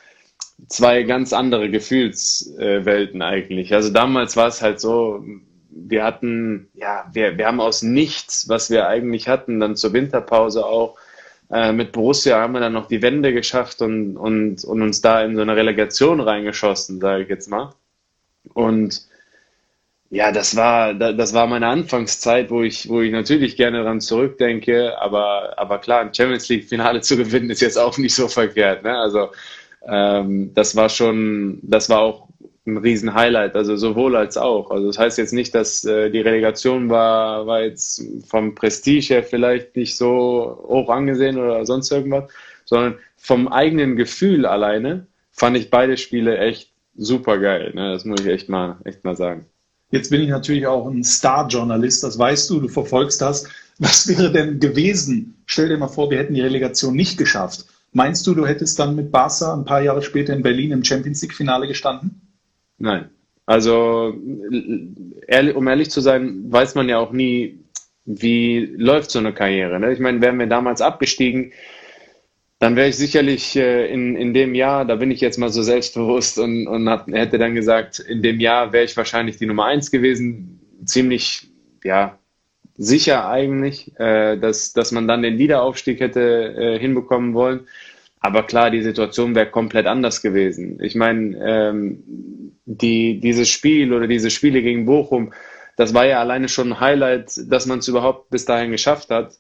[0.68, 3.74] zwei ganz andere Gefühlswelten eigentlich.
[3.74, 5.24] Also damals war es halt so,
[5.70, 10.66] wir hatten, ja, wir, wir haben aus nichts, was wir eigentlich hatten, dann zur Winterpause
[10.66, 10.98] auch,
[11.52, 15.24] äh, mit Borussia haben wir dann noch die Wende geschafft und, und, und uns da
[15.24, 17.74] in so eine Relegation reingeschossen, sage ich jetzt mal.
[18.54, 19.08] Und
[20.10, 25.00] ja, das war, das war meine Anfangszeit, wo ich, wo ich natürlich gerne daran zurückdenke,
[25.00, 28.84] aber, aber klar, ein Champions League Finale zu gewinnen ist jetzt auch nicht so verkehrt,
[28.84, 28.98] ne?
[28.98, 29.32] Also,
[29.88, 32.28] ähm, das war schon, das war auch
[32.66, 34.72] ein Riesen-Highlight, also sowohl als auch.
[34.72, 39.24] Also das heißt jetzt nicht, dass äh, die Relegation war, war jetzt vom Prestige her
[39.24, 42.30] vielleicht nicht so hoch angesehen oder sonst irgendwas,
[42.66, 47.72] sondern vom eigenen Gefühl alleine fand ich beide Spiele echt super geil.
[47.74, 47.94] Ne?
[47.94, 49.46] Das muss ich echt mal, echt mal sagen.
[49.90, 53.48] Jetzt bin ich natürlich auch ein Star-Journalist, das weißt du, du verfolgst das.
[53.80, 55.42] Was wäre denn gewesen?
[55.46, 57.66] Stell dir mal vor, wir hätten die Relegation nicht geschafft.
[57.98, 61.20] Meinst du, du hättest dann mit Barca ein paar Jahre später in Berlin im Champions
[61.24, 62.22] League-Finale gestanden?
[62.78, 63.10] Nein.
[63.48, 67.58] Also, um ehrlich zu sein, weiß man ja auch nie,
[68.06, 69.80] wie läuft so eine Karriere.
[69.80, 69.94] Ne?
[69.94, 71.54] Ich meine, wären wir damals abgestiegen,
[72.60, 75.64] dann wäre ich sicherlich äh, in, in dem Jahr, da bin ich jetzt mal so
[75.64, 79.66] selbstbewusst und, und hab, hätte dann gesagt, in dem Jahr wäre ich wahrscheinlich die Nummer
[79.66, 80.60] eins gewesen.
[80.86, 81.48] Ziemlich,
[81.84, 82.20] ja,
[82.78, 87.68] sicher eigentlich, äh, dass, dass man dann den Wiederaufstieg hätte äh, hinbekommen wollen.
[88.20, 90.80] Aber klar, die Situation wäre komplett anders gewesen.
[90.82, 92.04] Ich meine, ähm,
[92.66, 95.34] die, dieses Spiel oder diese Spiele gegen Bochum,
[95.76, 99.38] das war ja alleine schon ein Highlight, dass man es überhaupt bis dahin geschafft hat.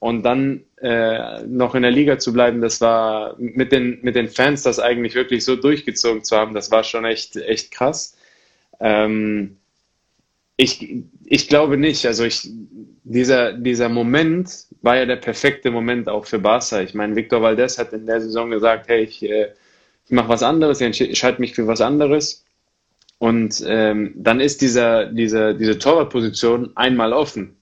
[0.00, 4.28] Und dann äh, noch in der Liga zu bleiben, das war mit den, mit den
[4.28, 8.16] Fans das eigentlich wirklich so durchgezogen zu haben, das war schon echt, echt krass.
[8.78, 9.56] Ähm,
[10.58, 12.04] ich, ich glaube nicht.
[12.04, 12.50] Also ich,
[13.04, 14.50] dieser, dieser Moment
[14.82, 16.82] war ja der perfekte Moment auch für Barca.
[16.82, 19.52] Ich meine, Victor Valdez hat in der Saison gesagt, hey, ich, äh,
[20.04, 22.44] ich mache was anderes, ich entscheide mich für was anderes.
[23.18, 27.56] Und ähm, dann ist dieser, dieser, diese Torwartposition einmal offen.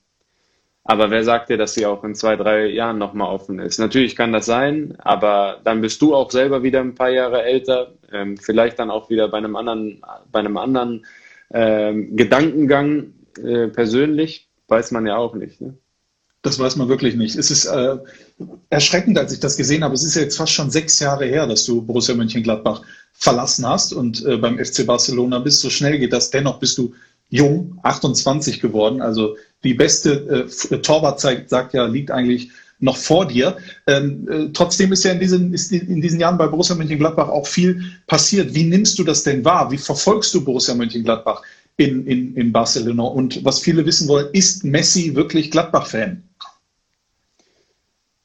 [0.85, 3.79] Aber wer sagt dir, dass sie auch in zwei, drei Jahren nochmal offen ist?
[3.79, 7.93] Natürlich kann das sein, aber dann bist du auch selber wieder ein paar Jahre älter,
[8.13, 11.05] ähm, vielleicht dann auch wieder bei einem anderen, bei einem anderen
[11.53, 15.61] ähm, Gedankengang äh, persönlich, weiß man ja auch nicht.
[15.61, 15.77] Ne?
[16.43, 17.37] Das weiß man wirklich nicht.
[17.37, 17.97] Es ist äh,
[18.71, 19.95] erschreckend, als ich das gesehen habe.
[19.95, 22.83] Es ist ja jetzt fast schon sechs Jahre her, dass du Borussia Mönchengladbach
[23.13, 25.61] verlassen hast und äh, beim FC Barcelona bist.
[25.61, 26.31] So schnell geht das.
[26.31, 26.95] Dennoch bist du
[27.31, 29.01] jung, 28 geworden.
[29.01, 33.57] Also die beste äh, Torwartzeit, sagt ja, liegt eigentlich noch vor dir.
[33.87, 37.47] Ähm, äh, trotzdem ist ja in diesen, ist in diesen Jahren bei Borussia Mönchengladbach auch
[37.47, 38.55] viel passiert.
[38.55, 39.71] Wie nimmst du das denn wahr?
[39.71, 41.43] Wie verfolgst du Borussia Mönchengladbach
[41.77, 43.05] in, in, in Barcelona?
[43.05, 46.23] Und was viele wissen wollen, ist Messi wirklich Gladbach-Fan?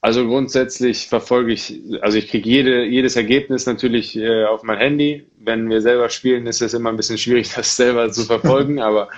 [0.04, 5.28] Also grundsätzlich verfolge ich, also ich kriege jede, jedes Ergebnis natürlich äh, auf mein Handy.
[5.38, 9.08] Wenn wir selber spielen, ist es immer ein bisschen schwierig, das selber zu verfolgen, aber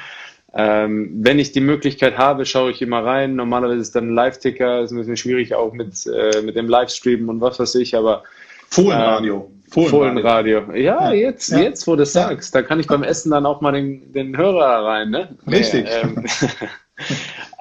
[0.57, 3.35] ähm, wenn ich die Möglichkeit habe, schaue ich immer rein.
[3.35, 7.29] Normalerweise ist dann ein Live-Ticker, ist ein bisschen schwierig auch mit, äh, mit dem Livestream
[7.29, 8.23] und was weiß ich, aber
[8.71, 9.51] Fohlenradio.
[9.51, 10.73] Ähm, Fohlenradio.
[10.75, 11.59] Ja, jetzt, ja.
[11.59, 12.07] jetzt, wo du ja.
[12.07, 15.37] sagst, da kann ich beim Essen dann auch mal den, den Hörer rein, ne?
[15.51, 15.85] Richtig.
[15.85, 16.27] Nee, ähm,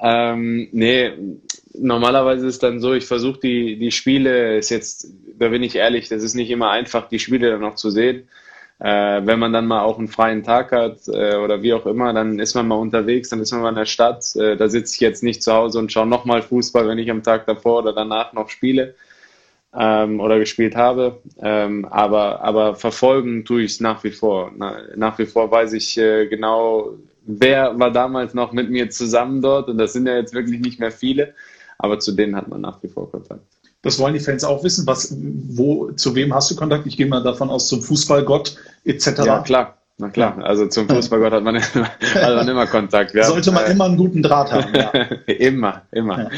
[0.00, 1.12] ähm, nee,
[1.76, 6.08] normalerweise ist dann so, ich versuche die, die Spiele, ist jetzt, da bin ich ehrlich,
[6.08, 8.28] das ist nicht immer einfach, die Spiele dann noch zu sehen.
[8.80, 12.12] Äh, wenn man dann mal auch einen freien Tag hat äh, oder wie auch immer,
[12.12, 14.34] dann ist man mal unterwegs, dann ist man mal in der Stadt.
[14.36, 17.22] Äh, da sitze ich jetzt nicht zu Hause und schaue nochmal Fußball, wenn ich am
[17.22, 18.94] Tag davor oder danach noch spiele
[19.74, 21.20] ähm, oder gespielt habe.
[21.40, 24.52] Ähm, aber, aber verfolgen tue ich es nach wie vor.
[24.56, 26.94] Na, nach wie vor weiß ich äh, genau,
[27.26, 30.80] wer war damals noch mit mir zusammen dort und das sind ja jetzt wirklich nicht
[30.80, 31.34] mehr viele,
[31.78, 33.53] aber zu denen hat man nach wie vor Kontakt.
[33.84, 34.86] Das wollen die Fans auch wissen.
[34.86, 36.86] Was, wo, zu wem hast du Kontakt?
[36.86, 39.06] Ich gehe mal davon aus, zum Fußballgott etc.
[39.24, 39.78] Ja, klar.
[39.96, 43.14] Na klar, also zum Fußballgott hat man, immer, hat man immer Kontakt.
[43.14, 44.74] Wir Sollte man äh, immer einen guten Draht haben.
[44.74, 44.90] Ja.
[45.32, 46.30] immer, immer.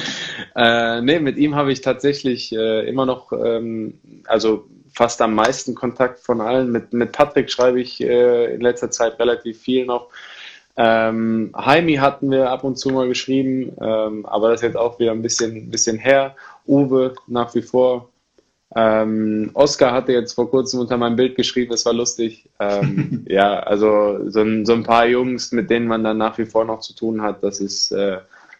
[0.55, 0.97] Ja.
[0.97, 3.95] Äh, nee, mit ihm habe ich tatsächlich äh, immer noch, ähm,
[4.27, 6.71] also fast am meisten Kontakt von allen.
[6.71, 10.09] Mit, mit Patrick schreibe ich äh, in letzter Zeit relativ viel noch.
[10.79, 14.99] Ähm, Heimi hatten wir ab und zu mal geschrieben, ähm, aber das ist jetzt auch
[14.99, 16.37] wieder ein bisschen, bisschen her.
[16.67, 18.11] Uwe nach wie vor.
[18.75, 22.51] Ähm, Oscar hatte jetzt vor kurzem unter meinem Bild geschrieben, das war lustig.
[22.59, 26.47] Ähm, ja, also so ein, so ein, paar Jungs, mit denen man dann nach wie
[26.47, 28.19] vor noch zu tun hat, das ist, äh,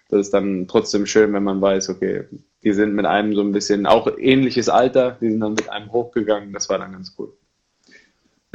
[0.09, 2.25] das ist dann trotzdem schön, wenn man weiß, okay,
[2.63, 5.91] die sind mit einem so ein bisschen, auch ähnliches Alter, die sind dann mit einem
[5.93, 7.33] hochgegangen, das war dann ganz cool.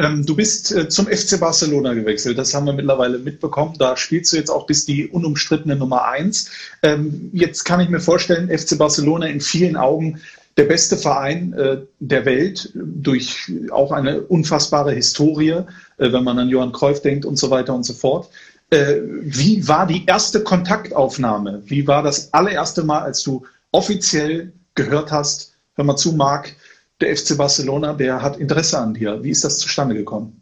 [0.02, 3.76] Ähm, du bist äh, zum FC Barcelona gewechselt, das haben wir mittlerweile mitbekommen.
[3.78, 6.50] Da spielst du jetzt auch bis die unumstrittene Nummer eins.
[6.82, 10.20] Ähm, jetzt kann ich mir vorstellen, FC Barcelona in vielen Augen
[10.58, 16.50] der beste Verein äh, der Welt durch auch eine unfassbare Historie, äh, wenn man an
[16.50, 18.30] Johann Cruyff denkt und so weiter und so fort.
[18.72, 21.62] Äh, wie war die erste Kontaktaufnahme?
[21.66, 26.56] Wie war das allererste Mal, als du offiziell gehört hast, hör mal zu, Marc,
[27.02, 29.24] der FC Barcelona, der hat Interesse an dir.
[29.24, 30.42] Wie ist das zustande gekommen?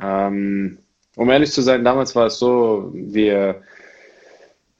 [0.00, 0.78] Ähm,
[1.16, 3.62] um ehrlich zu sein, damals war es so, wir,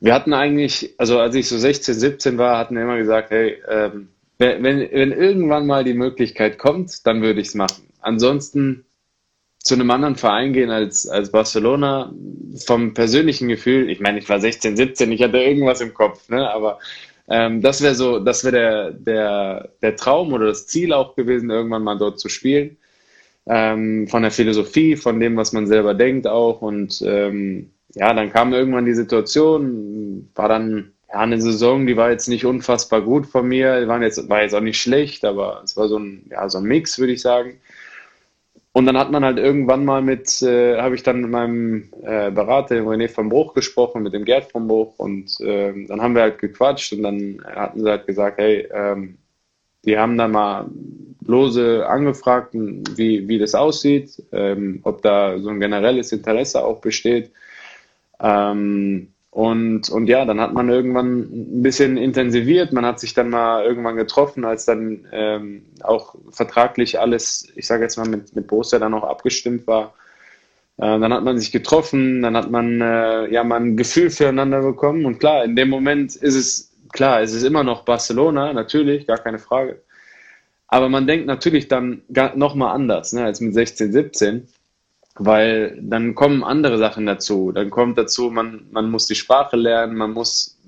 [0.01, 3.57] wir hatten eigentlich, also als ich so 16, 17 war, hatten wir immer gesagt, hey,
[3.69, 7.89] ähm, wenn, wenn irgendwann mal die Möglichkeit kommt, dann würde ich es machen.
[8.01, 8.85] Ansonsten
[9.59, 12.13] zu einem anderen Verein gehen als, als Barcelona,
[12.67, 16.49] vom persönlichen Gefühl, ich meine, ich war 16, 17, ich hatte irgendwas im Kopf, ne,
[16.51, 16.79] aber
[17.29, 21.51] ähm, das wäre so, das wäre der, der, der Traum oder das Ziel auch gewesen,
[21.51, 22.77] irgendwann mal dort zu spielen.
[23.47, 26.63] ähm, von der Philosophie, von dem, was man selber denkt auch.
[26.63, 32.11] Und ähm, ja, dann kam irgendwann die Situation, war dann ja, eine Saison, die war
[32.11, 35.63] jetzt nicht unfassbar gut von mir, die waren jetzt, war jetzt auch nicht schlecht, aber
[35.65, 37.61] es war so ein, ja, so ein Mix, würde ich sagen.
[38.77, 42.31] Und dann hat man halt irgendwann mal mit, äh, habe ich dann mit meinem äh,
[42.31, 46.21] Berater, René von Bruch, gesprochen, mit dem Gerd von Bruch und äh, dann haben wir
[46.21, 49.17] halt gequatscht und dann hatten sie halt gesagt, hey, ähm,
[49.87, 50.67] die haben da mal
[51.25, 57.31] lose angefragt, wie, wie das aussieht, ähm, ob da so ein generelles Interesse auch besteht.
[58.21, 62.73] Ähm, und, und ja, dann hat man irgendwann ein bisschen intensiviert.
[62.73, 67.83] Man hat sich dann mal irgendwann getroffen, als dann ähm, auch vertraglich alles, ich sage
[67.83, 69.93] jetzt mal, mit, mit Borussia dann auch abgestimmt war.
[70.79, 74.63] Äh, dann hat man sich getroffen, dann hat man äh, ja mal ein Gefühl füreinander
[74.63, 75.05] bekommen.
[75.05, 79.19] Und klar, in dem Moment ist es, klar, es ist immer noch Barcelona, natürlich, gar
[79.19, 79.83] keine Frage.
[80.67, 84.49] Aber man denkt natürlich dann nochmal anders, ne, als mit 16, 17
[85.19, 87.53] weil dann kommen andere Sachen dazu.
[87.53, 90.59] Dann kommt dazu, man, man muss die Sprache lernen, man muss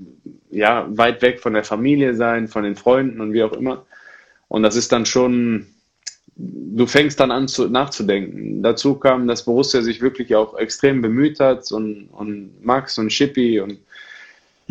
[0.51, 3.85] ja weit weg von der Familie sein, von den Freunden und wie auch immer.
[4.49, 5.67] Und das ist dann schon,
[6.37, 8.63] du fängst dann an zu, nachzudenken.
[8.63, 13.61] Dazu kam, dass Borussia sich wirklich auch extrem bemüht hat und, und Max und Schippi
[13.61, 13.79] und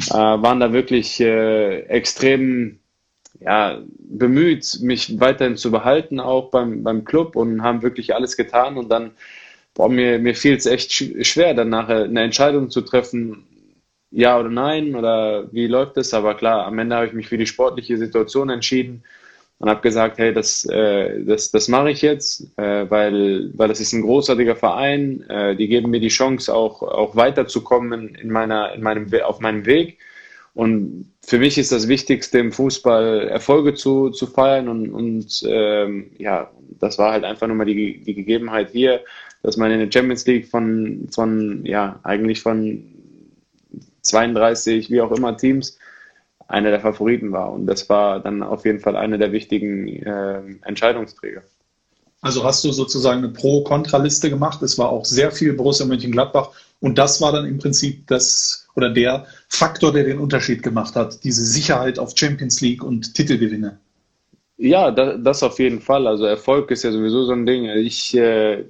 [0.09, 2.79] äh, waren da wirklich äh, extrem
[3.39, 8.77] ja, bemüht, mich weiterhin zu behalten, auch beim, beim Club und haben wirklich alles getan
[8.77, 9.11] und dann
[9.77, 13.43] boah, mir, mir fiel es echt schwer, dann nachher eine Entscheidung zu treffen,
[14.09, 16.13] ja oder nein oder wie läuft es.
[16.15, 19.03] Aber klar, am Ende habe ich mich für die sportliche Situation entschieden
[19.59, 23.79] und habe gesagt, hey, das, äh, das, das mache ich jetzt, äh, weil, weil das
[23.79, 25.21] ist ein großartiger Verein.
[25.29, 29.67] Äh, die geben mir die Chance, auch, auch weiterzukommen in meiner, in meinem, auf meinem
[29.67, 29.99] Weg.
[30.55, 34.69] Und für mich ist das Wichtigste im Fußball, Erfolge zu, zu feiern.
[34.69, 39.01] Und, und ähm, ja, das war halt einfach nur mal die, die Gegebenheit hier
[39.47, 42.83] dass man in der Champions League von, von ja, eigentlich von
[44.01, 45.77] 32, wie auch immer Teams,
[46.49, 47.53] einer der Favoriten war.
[47.53, 51.43] Und das war dann auf jeden Fall einer der wichtigen äh, Entscheidungsträger.
[52.19, 54.61] Also hast du sozusagen eine Pro-Kontra-Liste gemacht.
[54.63, 56.49] Es war auch sehr viel Borussia Mönchengladbach.
[56.81, 61.23] Und das war dann im Prinzip das oder der Faktor, der den Unterschied gemacht hat.
[61.23, 63.79] Diese Sicherheit auf Champions League und Titelgewinne.
[64.57, 66.05] Ja, das, das auf jeden Fall.
[66.05, 67.65] Also Erfolg ist ja sowieso so ein Ding.
[67.65, 68.65] Ich, äh,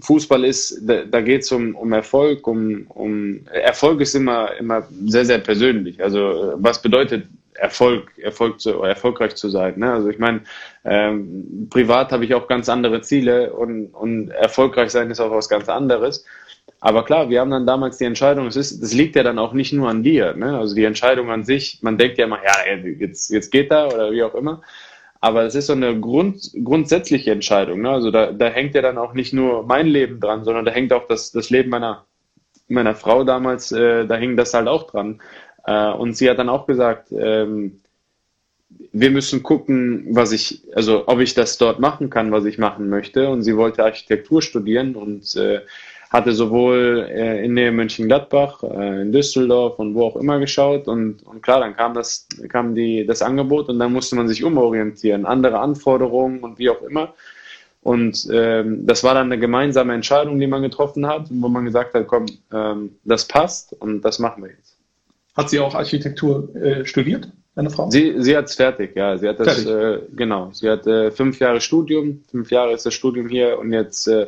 [0.00, 4.86] Fußball ist, da, da geht es um, um Erfolg, um, um Erfolg ist immer, immer
[5.06, 6.02] sehr, sehr persönlich.
[6.02, 9.78] Also was bedeutet Erfolg, Erfolg zu, erfolgreich zu sein.
[9.78, 9.92] Ne?
[9.92, 10.42] Also ich meine,
[10.84, 15.48] ähm, privat habe ich auch ganz andere Ziele und, und erfolgreich sein ist auch was
[15.48, 16.24] ganz anderes.
[16.80, 19.52] Aber klar, wir haben dann damals die Entscheidung, es ist, das liegt ja dann auch
[19.52, 20.34] nicht nur an dir.
[20.34, 20.58] Ne?
[20.58, 24.12] Also die Entscheidung an sich, man denkt ja immer, ja, jetzt, jetzt geht da oder
[24.12, 24.62] wie auch immer.
[25.20, 27.82] Aber es ist so eine Grund, grundsätzliche Entscheidung.
[27.82, 27.90] Ne?
[27.90, 30.92] Also da, da hängt ja dann auch nicht nur mein Leben dran, sondern da hängt
[30.92, 32.06] auch das, das Leben meiner,
[32.68, 35.20] meiner Frau damals, äh, da hing das halt auch dran.
[35.64, 37.80] Äh, und sie hat dann auch gesagt, ähm,
[38.92, 42.88] wir müssen gucken, was ich, also ob ich das dort machen kann, was ich machen
[42.88, 43.28] möchte.
[43.28, 45.60] Und sie wollte Architektur studieren und äh,
[46.10, 51.22] hatte sowohl äh, in Nähe Mönchengladbach, äh, in Düsseldorf und wo auch immer geschaut und,
[51.26, 55.26] und klar, dann kam das, kam die, das Angebot und dann musste man sich umorientieren,
[55.26, 57.14] andere Anforderungen und wie auch immer.
[57.82, 61.94] Und ähm, das war dann eine gemeinsame Entscheidung, die man getroffen hat, wo man gesagt
[61.94, 64.76] hat, komm, ähm, das passt und das machen wir jetzt.
[65.36, 67.88] Hat sie auch Architektur äh, studiert, deine Frau?
[67.90, 69.16] Sie, sie hat es fertig, ja.
[69.18, 70.50] Sie hat das, äh, genau.
[70.52, 74.26] Sie hat äh, fünf Jahre Studium, fünf Jahre ist das Studium hier und jetzt äh,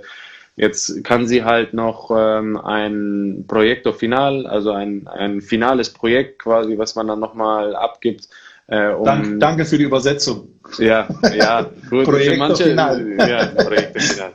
[0.59, 6.77] Jetzt kann sie halt noch ähm, ein Projekto Final, also ein, ein finales Projekt quasi,
[6.77, 8.29] was man dann nochmal abgibt.
[8.67, 10.49] Äh, um, Dank, danke für die Übersetzung.
[10.79, 12.05] Ja, ja, gut.
[12.07, 13.17] Projekto manche, Final.
[13.19, 14.33] Ja, Projekto Final.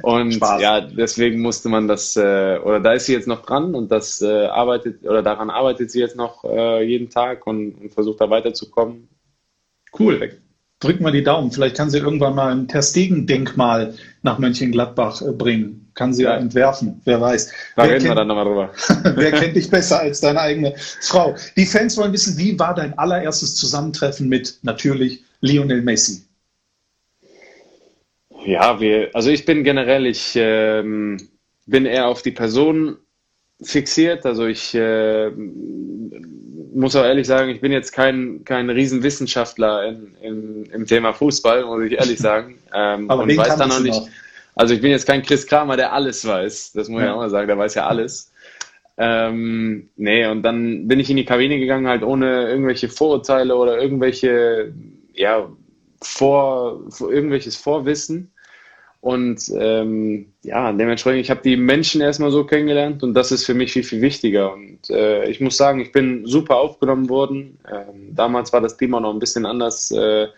[0.00, 0.62] Und Spaß.
[0.62, 4.22] ja, deswegen musste man das, äh, oder da ist sie jetzt noch dran und das
[4.22, 8.30] äh, arbeitet, oder daran arbeitet sie jetzt noch äh, jeden Tag und, und versucht da
[8.30, 9.08] weiterzukommen.
[9.98, 10.40] Cool
[10.80, 11.52] drücken wir die Daumen.
[11.52, 15.90] Vielleicht kann sie irgendwann mal ein Terstegen-Denkmal nach Mönchengladbach äh, bringen.
[15.94, 17.52] Kann sie ja entwerfen, wer weiß.
[17.76, 18.70] Da wer reden kennt, wir dann nochmal drüber.
[19.16, 21.34] wer kennt dich besser als deine eigene Frau?
[21.56, 26.24] Die Fans wollen wissen, wie war dein allererstes Zusammentreffen mit natürlich Lionel Messi?
[28.46, 31.28] Ja, wir, also ich bin generell, ich ähm,
[31.66, 32.96] bin eher auf die Person
[33.60, 34.24] fixiert.
[34.24, 35.30] Also ich äh,
[36.72, 41.64] muss auch ehrlich sagen, ich bin jetzt kein, kein Riesenwissenschaftler in, in, im Thema Fußball,
[41.64, 42.56] muss ich ehrlich sagen.
[42.72, 44.00] Ähm, Aber und weiß dann noch nicht.
[44.00, 44.08] Noch?
[44.54, 46.70] Also ich bin jetzt kein Chris Kramer, der alles weiß.
[46.72, 47.08] Das muss ja.
[47.08, 48.30] ich auch mal sagen, der weiß ja alles.
[48.96, 53.80] Ähm, nee, und dann bin ich in die Kabine gegangen, halt ohne irgendwelche Vorurteile oder
[53.82, 54.72] irgendwelche,
[55.14, 55.50] ja,
[56.00, 58.30] vor, vor irgendwelches Vorwissen
[59.00, 63.54] Und ähm, ja, dementsprechend, ich habe die Menschen erstmal so kennengelernt und das ist für
[63.54, 64.52] mich viel, viel wichtiger.
[64.52, 67.58] Und äh, ich muss sagen, ich bin super aufgenommen worden.
[67.70, 70.28] Ähm, damals war das auch noch ein bisschen anders äh,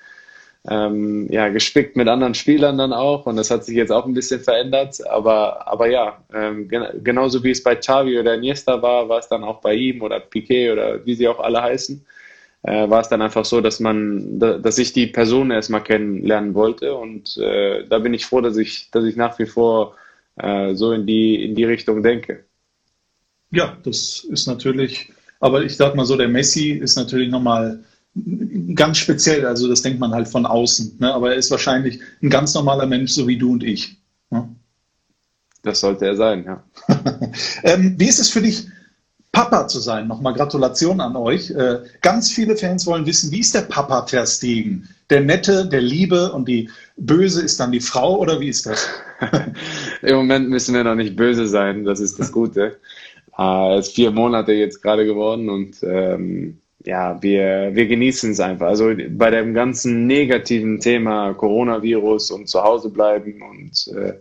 [0.69, 4.15] ähm, ja, gespickt mit anderen Spielern dann auch und das hat sich jetzt auch ein
[4.15, 5.05] bisschen verändert.
[5.09, 9.29] Aber, aber ja, ähm, gen genauso wie es bei Xavi oder Iniesta war, war es
[9.29, 12.05] dann auch bei ihm oder Piquet oder wie sie auch alle heißen
[12.63, 16.55] äh, war es dann einfach so, dass man, da, dass ich die Person erstmal kennenlernen
[16.55, 19.97] wollte und äh, da bin ich froh, dass ich, dass ich nach wie vor
[20.37, 22.45] äh, so in die, in die Richtung denke.
[23.51, 27.85] Ja, das ist natürlich, aber ich sag mal so, der Messi ist natürlich nochmal
[28.75, 31.13] ganz speziell, also das denkt man halt von außen, ne?
[31.13, 33.97] aber er ist wahrscheinlich ein ganz normaler Mensch, so wie du und ich.
[34.31, 34.55] Ne?
[35.63, 36.65] Das sollte er sein, ja.
[37.63, 38.67] ähm, wie ist es für dich,
[39.33, 40.07] Papa zu sein.
[40.09, 41.51] Nochmal Gratulation an euch.
[41.51, 44.89] Äh, ganz viele Fans wollen wissen, wie ist der Papa Ter Stegen?
[45.09, 46.69] Der Nette, der Liebe und die
[46.99, 48.89] Böse ist dann die Frau oder wie ist das?
[50.03, 52.79] Im Moment müssen wir noch nicht böse sein, das ist das Gute.
[53.39, 58.67] Er ist vier Monate jetzt gerade geworden und ähm, ja, wir, wir genießen es einfach.
[58.67, 64.13] Also bei dem ganzen negativen Thema Coronavirus und zu Hause bleiben und äh,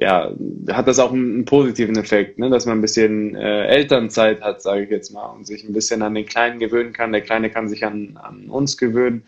[0.00, 0.30] ja,
[0.70, 2.50] hat das auch einen, positiven Effekt, ne?
[2.50, 6.02] dass man ein bisschen äh, Elternzeit hat, sage ich jetzt mal, und sich ein bisschen
[6.02, 7.12] an den Kleinen gewöhnen kann.
[7.12, 9.24] Der Kleine kann sich an, an uns gewöhnen.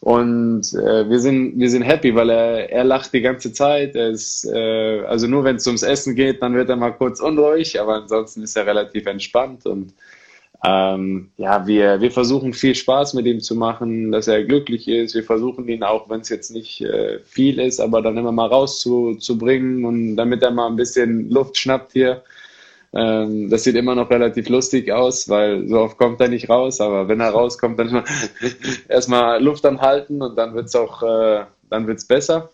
[0.00, 3.94] Und äh, wir sind wir sind happy, weil er er lacht die ganze Zeit.
[3.94, 7.20] Er ist äh, also nur wenn es ums Essen geht, dann wird er mal kurz
[7.20, 9.92] unruhig, aber ansonsten ist er relativ entspannt und
[10.62, 15.14] ähm, ja, wir, wir versuchen viel Spaß mit ihm zu machen, dass er glücklich ist.
[15.14, 18.48] Wir versuchen ihn auch, wenn es jetzt nicht äh, viel ist, aber dann immer mal
[18.48, 22.22] rauszubringen und damit er mal ein bisschen Luft schnappt hier.
[22.92, 26.80] Ähm, das sieht immer noch relativ lustig aus, weil so oft kommt er nicht raus,
[26.80, 28.04] aber wenn er rauskommt, dann
[28.88, 32.50] erstmal Luft anhalten und dann wird es auch, äh, dann wird's besser.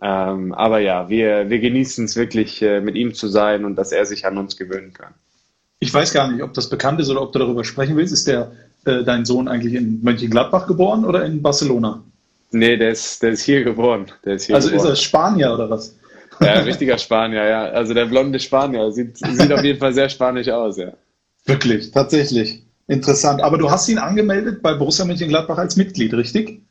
[0.00, 3.92] Ähm, aber ja, wir, wir genießen es wirklich, äh, mit ihm zu sein und dass
[3.92, 5.14] er sich an uns gewöhnen kann.
[5.82, 8.12] Ich weiß gar nicht, ob das bekannt ist oder ob du darüber sprechen willst.
[8.12, 8.52] Ist der
[8.84, 12.04] äh, dein Sohn eigentlich in Mönchengladbach geboren oder in Barcelona?
[12.52, 14.06] Nee, der ist, der ist hier geboren.
[14.22, 14.86] Ist hier also geboren.
[14.86, 15.96] ist er Spanier oder was?
[16.40, 17.64] Ja, richtiger Spanier, ja.
[17.64, 18.92] Also der blonde Spanier.
[18.92, 20.92] Sieht, sieht auf jeden Fall sehr spanisch aus, ja.
[21.46, 22.62] Wirklich, tatsächlich.
[22.86, 23.42] Interessant.
[23.42, 26.62] Aber du hast ihn angemeldet bei Borussia Mönchengladbach als Mitglied, richtig?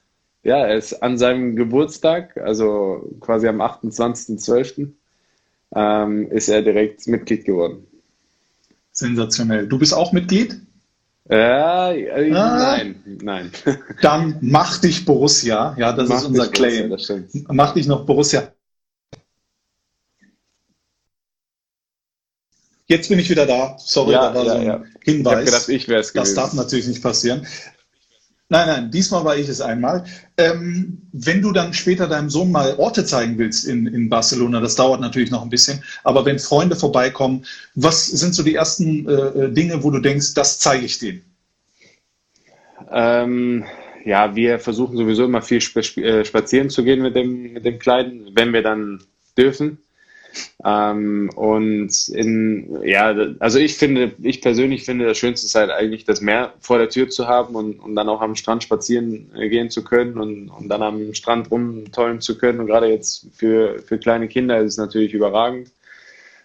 [0.43, 4.87] Ja, er ist an seinem Geburtstag, also quasi am 28.12.,
[5.75, 7.87] ähm, ist er direkt Mitglied geworden.
[8.91, 9.67] Sensationell.
[9.67, 10.59] Du bist auch Mitglied?
[11.29, 13.51] Ja, äh, ah, nein, nein.
[14.01, 15.75] Dann mach dich Borussia.
[15.77, 16.89] Ja, das mach ist unser Claim.
[16.89, 18.51] Borussia, mach dich noch Borussia.
[22.87, 23.77] Jetzt bin ich wieder da.
[23.77, 24.83] Sorry, ja, da war ja, so ein ja.
[25.01, 25.69] Hinweis.
[25.69, 27.47] Ich gedacht, ich Das darf natürlich nicht passieren.
[28.51, 30.03] Nein, nein, diesmal war ich es einmal.
[30.35, 34.75] Ähm, wenn du dann später deinem Sohn mal Orte zeigen willst in, in Barcelona, das
[34.75, 37.45] dauert natürlich noch ein bisschen, aber wenn Freunde vorbeikommen,
[37.75, 41.21] was sind so die ersten äh, äh Dinge, wo du denkst, das zeige ich denen?
[42.91, 43.63] Ähm,
[44.03, 48.31] ja, wir versuchen sowieso immer viel äh, spazieren zu gehen mit dem, mit dem Kleinen,
[48.35, 49.01] wenn wir dann
[49.37, 49.77] dürfen.
[50.63, 56.05] Ähm, und in, ja, also ich finde, ich persönlich finde, das Schönste ist halt eigentlich,
[56.05, 59.49] das Meer vor der Tür zu haben und, und dann auch am Strand spazieren äh,
[59.49, 62.59] gehen zu können und, und dann am Strand rumtollen zu können.
[62.59, 65.71] Und gerade jetzt für, für kleine Kinder ist es natürlich überragend.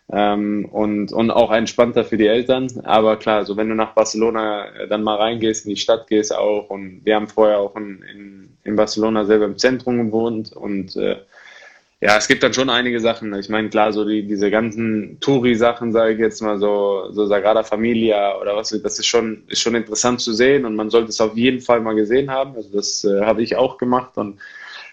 [0.08, 2.68] Ähm, und, und auch entspannter für die Eltern.
[2.84, 6.34] Aber klar, so wenn du nach Barcelona äh, dann mal reingehst, in die Stadt gehst
[6.34, 10.94] auch und wir haben vorher auch in, in, in Barcelona selber im Zentrum gewohnt und
[10.94, 11.16] äh,
[12.00, 13.32] ja, es gibt dann schon einige Sachen.
[13.34, 17.62] Ich meine, klar, so die, diese ganzen Touri-Sachen, sage ich jetzt mal so, so Sagrada
[17.62, 21.20] Familia oder was, das ist schon, ist schon interessant zu sehen und man sollte es
[21.22, 22.54] auf jeden Fall mal gesehen haben.
[22.54, 24.38] Also das äh, habe ich auch gemacht und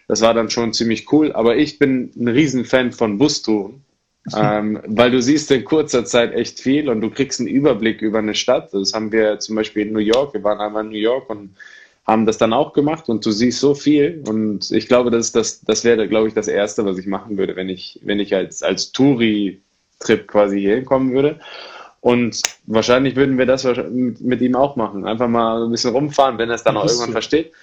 [0.08, 1.34] das war dann schon ziemlich cool.
[1.34, 3.84] Aber ich bin ein Riesenfan von Bustouren,
[4.38, 8.20] ähm, weil du siehst in kurzer Zeit echt viel und du kriegst einen Überblick über
[8.20, 8.74] eine Stadt.
[8.74, 10.34] Das haben wir zum Beispiel in New York.
[10.34, 11.56] Wir waren einmal in New York und
[12.06, 15.62] haben das dann auch gemacht und du siehst so viel und ich glaube, das, das,
[15.62, 18.62] das wäre, glaube ich, das Erste, was ich machen würde, wenn ich, wenn ich als,
[18.62, 21.40] als Touri-Trip quasi hier hinkommen würde.
[22.02, 25.06] Und wahrscheinlich würden wir das mit, ihm auch machen.
[25.08, 27.54] Einfach mal ein bisschen rumfahren, wenn er es dann auch irgendwann versteht.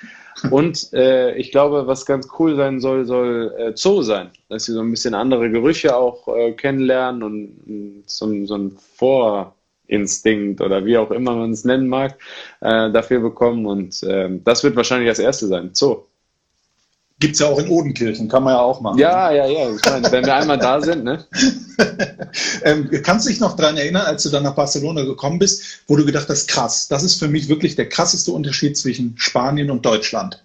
[0.51, 4.31] Und äh, ich glaube, was ganz cool sein soll, soll äh, Zoo sein.
[4.49, 8.79] Dass sie so ein bisschen andere Gerüche auch äh, kennenlernen und, und so, so ein
[8.97, 9.55] Vor-
[9.91, 12.19] Instinkt oder wie auch immer man es nennen mag,
[12.61, 13.67] äh, dafür bekommen.
[13.67, 15.71] Und äh, das wird wahrscheinlich das erste sein.
[15.73, 16.07] So.
[17.19, 18.99] Gibt es ja auch in Odenkirchen, kann man ja auch machen.
[18.99, 19.71] Ja, ja, ja.
[19.75, 21.23] Ich meine, wenn wir einmal da sind, ne?
[22.65, 25.97] ähm, kannst du dich noch daran erinnern, als du dann nach Barcelona gekommen bist, wo
[25.97, 29.85] du gedacht hast, krass, das ist für mich wirklich der krasseste Unterschied zwischen Spanien und
[29.85, 30.43] Deutschland?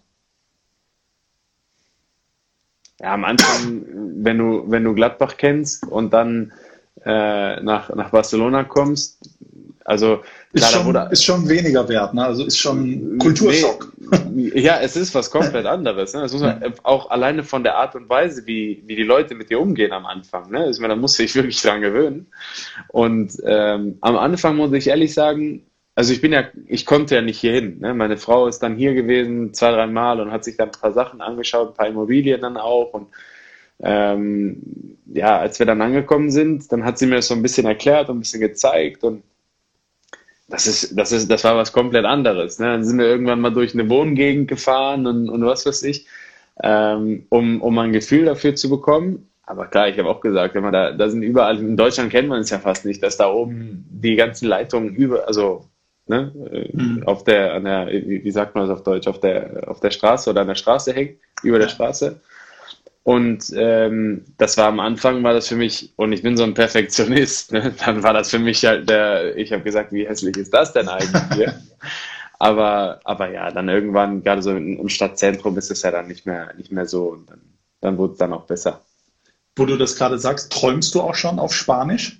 [2.99, 3.85] ja, am Anfang,
[4.23, 6.53] wenn du, wenn du Gladbach kennst und dann
[7.03, 9.34] äh, nach, nach Barcelona kommst,
[9.85, 12.25] also ist, schon, ist schon weniger wert, ne?
[12.25, 13.93] Also ist schon Kulturschock.
[14.31, 16.11] Nee, ja, es ist was komplett anderes.
[16.15, 16.21] Ne?
[16.21, 19.51] Das muss man auch alleine von der Art und Weise, wie, wie die Leute mit
[19.51, 20.49] dir umgehen am Anfang.
[20.49, 20.61] Ne?
[20.61, 22.25] Also, da muss ich wirklich dran gewöhnen.
[22.87, 27.21] Und ähm, am Anfang muss ich ehrlich sagen, also ich bin ja, ich konnte ja
[27.21, 27.79] nicht hier hin.
[27.79, 27.93] Ne?
[27.93, 30.93] Meine Frau ist dann hier gewesen zwei, drei Mal und hat sich dann ein paar
[30.93, 32.91] Sachen angeschaut, ein paar Immobilien dann auch.
[32.93, 33.09] Und
[33.81, 37.67] ähm, ja, als wir dann angekommen sind, dann hat sie mir das so ein bisschen
[37.67, 39.21] erklärt und ein bisschen gezeigt und
[40.47, 42.59] das ist, das ist, das war was komplett anderes.
[42.59, 42.67] Ne?
[42.67, 46.07] Dann sind wir irgendwann mal durch eine Wohngegend gefahren und, und was weiß ich,
[46.61, 49.29] ähm, um, um ein Gefühl dafür zu bekommen.
[49.47, 52.29] Aber klar, ich habe auch gesagt, wenn man da, da sind überall, in Deutschland kennt
[52.29, 55.65] man es ja fast nicht, dass da oben die ganzen Leitungen über, also
[56.07, 56.31] ne,
[56.73, 57.03] mhm.
[57.05, 59.91] auf der, an der, wie, wie sagt man das auf Deutsch, auf der, auf der
[59.91, 62.19] Straße oder an der Straße hängt, über der Straße.
[63.05, 66.55] Und ähm, das war am Anfang, war das für mich, und ich bin so ein
[66.55, 67.71] Perfektionist, ne?
[67.85, 70.87] dann war das für mich halt der, ich habe gesagt, wie hässlich ist das denn
[70.87, 71.61] eigentlich hier?
[72.39, 76.51] aber, aber ja, dann irgendwann, gerade so im Stadtzentrum ist es ja dann nicht mehr,
[76.57, 77.41] nicht mehr so und dann,
[77.79, 78.81] dann wurde es dann auch besser.
[79.55, 82.19] Wo du das gerade sagst, träumst du auch schon auf Spanisch?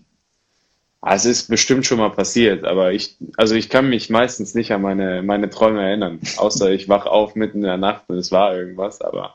[1.01, 4.71] Ah, es ist bestimmt schon mal passiert, aber ich, also ich kann mich meistens nicht
[4.71, 8.31] an meine, meine Träume erinnern, außer ich wach auf mitten in der Nacht und es
[8.31, 9.33] war irgendwas, aber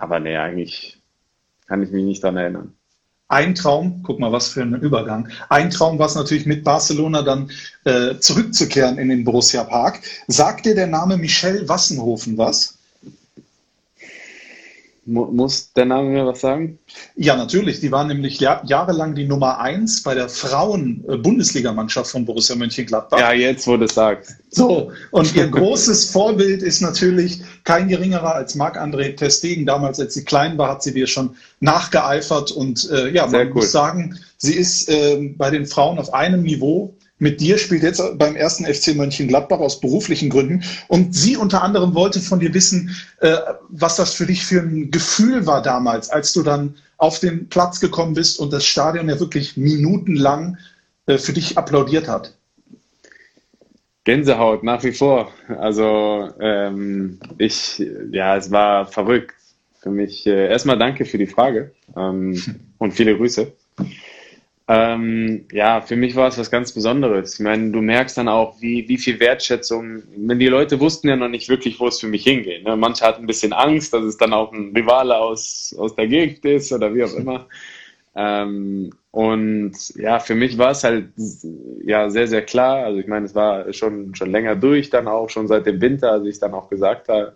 [0.00, 1.00] aber nee, eigentlich
[1.66, 2.72] kann ich mich nicht daran erinnern.
[3.28, 5.28] Ein Traum, guck mal, was für ein Übergang.
[5.48, 7.50] Ein Traum war es natürlich mit Barcelona dann
[7.84, 10.00] äh, zurückzukehren in den Borussia Park.
[10.26, 12.79] Sagt dir der Name Michel Wassenhofen was?
[15.10, 16.78] Muss der Name mir was sagen?
[17.16, 17.80] Ja, natürlich.
[17.80, 23.18] Die waren nämlich jahrelang die Nummer eins bei der Frauen-Bundesligamannschaft von Borussia Mönchengladbach.
[23.18, 24.36] Ja, jetzt, wo du es sagst.
[24.50, 29.66] So, und ihr großes Vorbild ist natürlich kein geringerer als Marc-André Testegen.
[29.66, 32.52] Damals, als sie klein war, hat sie dir schon nachgeeifert.
[32.52, 33.54] Und äh, ja, man cool.
[33.54, 38.02] muss sagen, sie ist äh, bei den Frauen auf einem Niveau mit dir, spielt jetzt
[38.18, 40.64] beim ersten FC Mönchengladbach aus beruflichen Gründen.
[40.88, 43.36] Und sie unter anderem wollte von dir wissen, äh,
[43.68, 47.80] was das für dich für ein Gefühl war damals, als du dann auf den Platz
[47.80, 50.58] gekommen bist und das Stadion ja wirklich minutenlang
[51.06, 52.34] äh, für dich applaudiert hat.
[54.04, 55.30] Gänsehaut nach wie vor.
[55.46, 59.34] Also ähm, ich, ja, es war verrückt
[59.78, 60.26] für mich.
[60.26, 62.42] Äh, erstmal danke für die Frage ähm,
[62.78, 63.52] und viele Grüße.
[64.72, 67.34] Ähm, ja, für mich war es was ganz Besonderes.
[67.34, 71.16] Ich meine, du merkst dann auch, wie, wie viel Wertschätzung, wenn die Leute wussten ja
[71.16, 72.62] noch nicht wirklich, wo es für mich hingeht.
[72.64, 72.76] Ne?
[72.76, 76.44] Manche hatten ein bisschen Angst, dass es dann auch ein Rivale aus, aus der Gegend
[76.44, 77.48] ist oder wie auch immer.
[78.14, 81.08] Ähm, und ja, für mich war es halt
[81.84, 82.84] ja sehr, sehr klar.
[82.84, 86.12] Also ich meine, es war schon, schon länger durch dann auch, schon seit dem Winter,
[86.12, 87.34] als ich dann auch gesagt habe.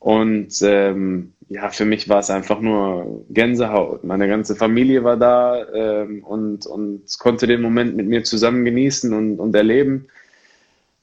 [0.00, 4.04] Und ähm, ja, für mich war es einfach nur Gänsehaut.
[4.04, 9.12] Meine ganze Familie war da ähm, und, und konnte den Moment mit mir zusammen genießen
[9.12, 10.06] und, und erleben.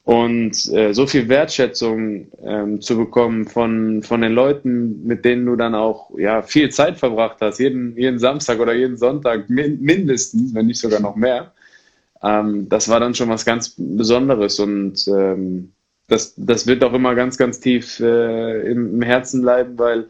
[0.04, 5.54] Und äh, so viel Wertschätzung ähm, zu bekommen von, von den Leuten, mit denen du
[5.54, 10.54] dann auch ja, viel Zeit verbracht hast, jeden, jeden Samstag oder jeden Sonntag min mindestens,
[10.54, 11.52] wenn nicht sogar noch mehr,
[12.22, 14.58] ähm, das war dann schon was ganz Besonderes.
[14.60, 15.72] Und ähm,
[16.06, 20.06] das, das wird auch immer ganz, ganz tief äh, im, im Herzen bleiben, weil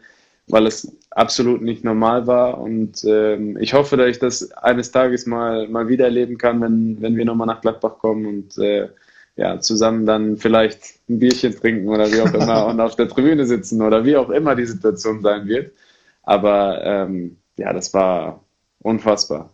[0.49, 2.57] weil es absolut nicht normal war.
[2.59, 7.01] Und ähm, ich hoffe, dass ich das eines Tages mal, mal wieder erleben kann, wenn,
[7.01, 8.89] wenn wir nochmal nach Gladbach kommen und äh,
[9.35, 13.45] ja, zusammen dann vielleicht ein Bierchen trinken oder wie auch immer und auf der Tribüne
[13.45, 15.71] sitzen oder wie auch immer die Situation sein wird.
[16.23, 18.43] Aber ähm, ja, das war
[18.81, 19.51] unfassbar.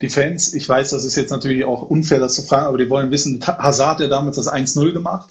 [0.00, 2.88] Die Fans, ich weiß, das ist jetzt natürlich auch unfair, das zu fragen, aber die
[2.90, 5.30] wollen wissen, Hazard hat ja damals das 1-0 gemacht.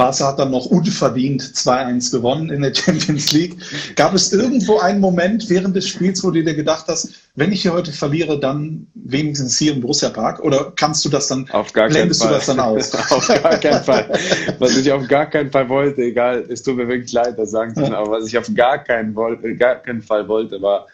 [0.00, 3.56] Barca hat dann noch unverdient 2-1 gewonnen in der Champions League.
[3.96, 7.60] Gab es irgendwo einen Moment während des Spiels, wo du dir gedacht hast, wenn ich
[7.60, 10.40] hier heute verliere, dann wenigstens hier im Borussia Park?
[10.40, 12.94] Oder kannst du das dann, auf gar blendest keinen du das dann aus?
[13.10, 14.08] auf gar keinen Fall.
[14.58, 17.74] Was ich auf gar keinen Fall wollte, egal, es tut mir wirklich leid, das sagen
[17.74, 19.14] zu müssen, aber was ich auf gar keinen,
[19.58, 20.86] gar keinen Fall wollte, war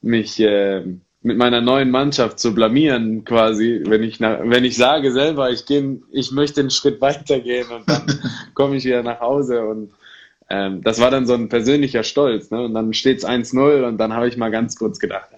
[0.00, 0.40] mich...
[0.40, 0.84] Äh,
[1.24, 5.64] mit meiner neuen Mannschaft zu blamieren, quasi, wenn ich nach, wenn ich sage selber, ich
[5.64, 8.06] gehe, ich möchte einen Schritt weitergehen und dann
[8.54, 9.90] komme ich wieder nach Hause und
[10.50, 12.62] ähm, das war dann so ein persönlicher Stolz, ne?
[12.62, 15.30] Und dann steht es 1-0 und dann habe ich mal ganz kurz gedacht,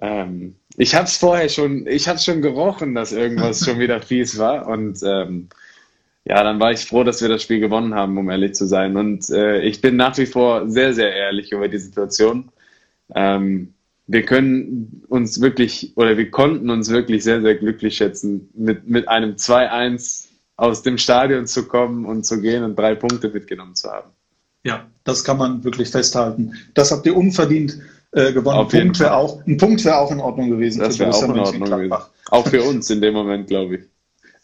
[0.00, 4.38] ähm, ich habe es vorher schon, ich habe schon gerochen, dass irgendwas schon wieder fies
[4.38, 5.48] war und ähm,
[6.24, 8.96] ja, dann war ich froh, dass wir das Spiel gewonnen haben, um ehrlich zu sein.
[8.96, 12.50] Und äh, ich bin nach wie vor sehr, sehr ehrlich über die Situation.
[13.14, 13.74] Ähm,
[14.06, 19.08] wir können uns wirklich oder wir konnten uns wirklich sehr, sehr glücklich schätzen, mit, mit
[19.08, 20.26] einem 2-1
[20.56, 24.10] aus dem Stadion zu kommen und zu gehen und drei Punkte mitgenommen zu haben.
[24.64, 26.54] Ja, das kann man wirklich festhalten.
[26.74, 27.78] Das habt ihr unverdient
[28.12, 28.58] äh, gewonnen.
[28.58, 30.80] Auf ein Punkt wäre auch, wär auch in Ordnung gewesen.
[30.80, 31.94] Das wäre auch in Ordnung gewesen.
[32.30, 33.80] Auch für uns in dem Moment, glaube ich.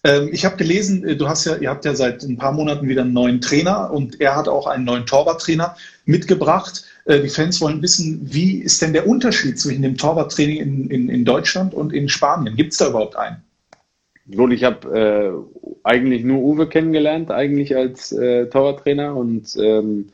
[0.05, 2.89] Ähm, ich habe gelesen, äh, du hast ja, ihr habt ja seit ein paar Monaten
[2.89, 6.85] wieder einen neuen Trainer und er hat auch einen neuen Torwarttrainer mitgebracht.
[7.05, 11.09] Äh, die Fans wollen wissen, wie ist denn der Unterschied zwischen dem Torwarttraining in, in,
[11.09, 12.57] in Deutschland und in Spanien?
[12.57, 13.43] Gibt es da überhaupt einen?
[14.31, 20.11] Gut, ich habe äh, eigentlich nur Uwe kennengelernt, eigentlich als äh, Torwarttrainer und ähm,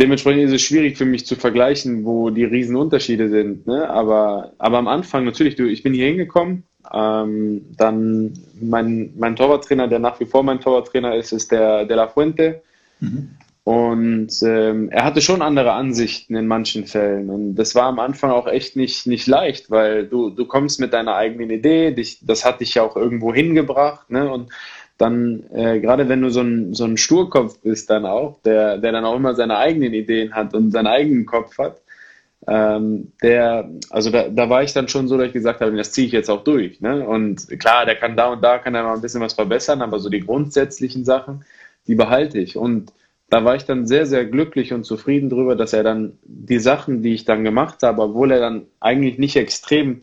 [0.00, 3.68] dementsprechend ist es schwierig für mich zu vergleichen, wo die Riesenunterschiede sind.
[3.68, 3.88] Ne?
[3.88, 9.86] Aber, aber am Anfang natürlich, du, ich bin hier hingekommen, ähm, dann mein, mein Torwarttrainer,
[9.86, 12.62] der nach wie vor mein Torwarttrainer ist, ist der De La Fuente.
[12.98, 13.30] Mhm.
[13.64, 17.30] Und ähm, er hatte schon andere Ansichten in manchen Fällen.
[17.30, 20.92] Und das war am Anfang auch echt nicht, nicht leicht, weil du, du kommst mit
[20.92, 24.10] deiner eigenen Idee, dich, das hat dich ja auch irgendwo hingebracht.
[24.10, 24.28] Ne?
[24.28, 24.50] Und
[24.98, 28.92] dann, äh, gerade wenn du so ein, so ein Sturkopf bist, dann auch, der, der
[28.92, 31.80] dann auch immer seine eigenen Ideen hat und seinen eigenen Kopf hat,
[32.48, 35.92] ähm, der, also da, da war ich dann schon so, dass ich gesagt habe, das
[35.92, 36.80] ziehe ich jetzt auch durch.
[36.80, 37.06] Ne?
[37.06, 40.00] Und klar, der kann da und da, kann er mal ein bisschen was verbessern, aber
[40.00, 41.44] so die grundsätzlichen Sachen,
[41.86, 42.56] die behalte ich.
[42.56, 42.92] Und
[43.32, 47.02] da war ich dann sehr, sehr glücklich und zufrieden darüber, dass er dann die Sachen,
[47.02, 50.02] die ich dann gemacht habe, obwohl er dann eigentlich nicht extrem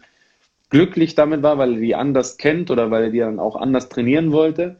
[0.72, 3.88] glücklich damit war, weil er die anders kennt oder weil er die dann auch anders
[3.88, 4.78] trainieren wollte,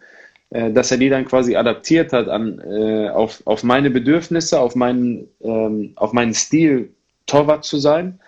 [0.50, 4.74] äh, dass er die dann quasi adaptiert hat an, äh, auf, auf meine Bedürfnisse, auf
[4.74, 6.90] meinen, ähm, auf meinen Stil,
[7.28, 8.20] Torwart zu sein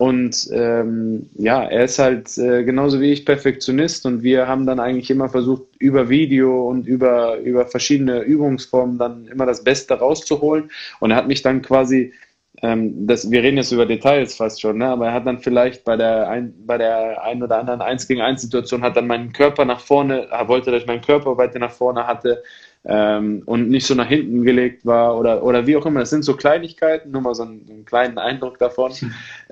[0.00, 4.80] und ähm, ja, er ist halt äh, genauso wie ich Perfektionist und wir haben dann
[4.80, 10.70] eigentlich immer versucht, über Video und über, über verschiedene Übungsformen dann immer das Beste rauszuholen.
[11.00, 12.14] Und er hat mich dann quasi,
[12.62, 14.86] ähm, das, wir reden jetzt über Details fast schon, ne?
[14.86, 18.22] aber er hat dann vielleicht bei der ein, bei der ein oder anderen 1 gegen
[18.22, 21.58] 1 Situation hat dann meinen Körper nach vorne, er wollte, dass ich meinen Körper weiter
[21.58, 22.42] nach vorne hatte
[22.84, 26.00] ähm, und nicht so nach hinten gelegt war oder, oder wie auch immer.
[26.00, 28.92] Das sind so Kleinigkeiten, nur mal so einen, einen kleinen Eindruck davon,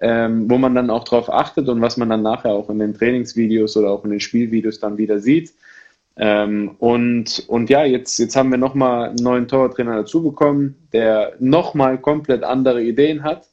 [0.01, 2.95] ähm, wo man dann auch drauf achtet und was man dann nachher auch in den
[2.95, 5.53] Trainingsvideos oder auch in den Spielvideos dann wieder sieht.
[6.17, 11.35] Ähm, und, und ja, jetzt, jetzt haben wir nochmal einen neuen Torwarttrainer dazu bekommen, der
[11.39, 13.47] nochmal komplett andere Ideen hat.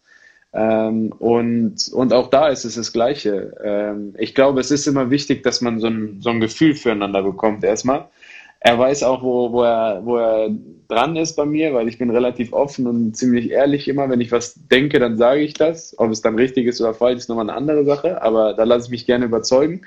[0.53, 3.55] Ähm, und, und auch da ist es das Gleiche.
[3.61, 7.21] Ähm, ich glaube, es ist immer wichtig, dass man so ein, so ein Gefühl füreinander
[7.21, 8.07] bekommt erstmal
[8.65, 10.49] er weiß auch, wo, wo, er, wo er
[10.87, 14.09] dran ist bei mir, weil ich bin relativ offen und ziemlich ehrlich immer.
[14.09, 15.93] Wenn ich was denke, dann sage ich das.
[15.99, 18.85] Ob es dann richtig ist oder falsch, ist nochmal eine andere Sache, aber da lasse
[18.85, 19.81] ich mich gerne überzeugen.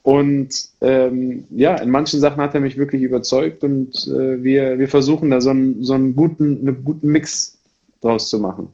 [0.00, 4.88] Und ähm, ja, in manchen Sachen hat er mich wirklich überzeugt und äh, wir, wir
[4.88, 7.58] versuchen da so einen, so einen guten, einen guten Mix
[8.00, 8.72] draus zu machen.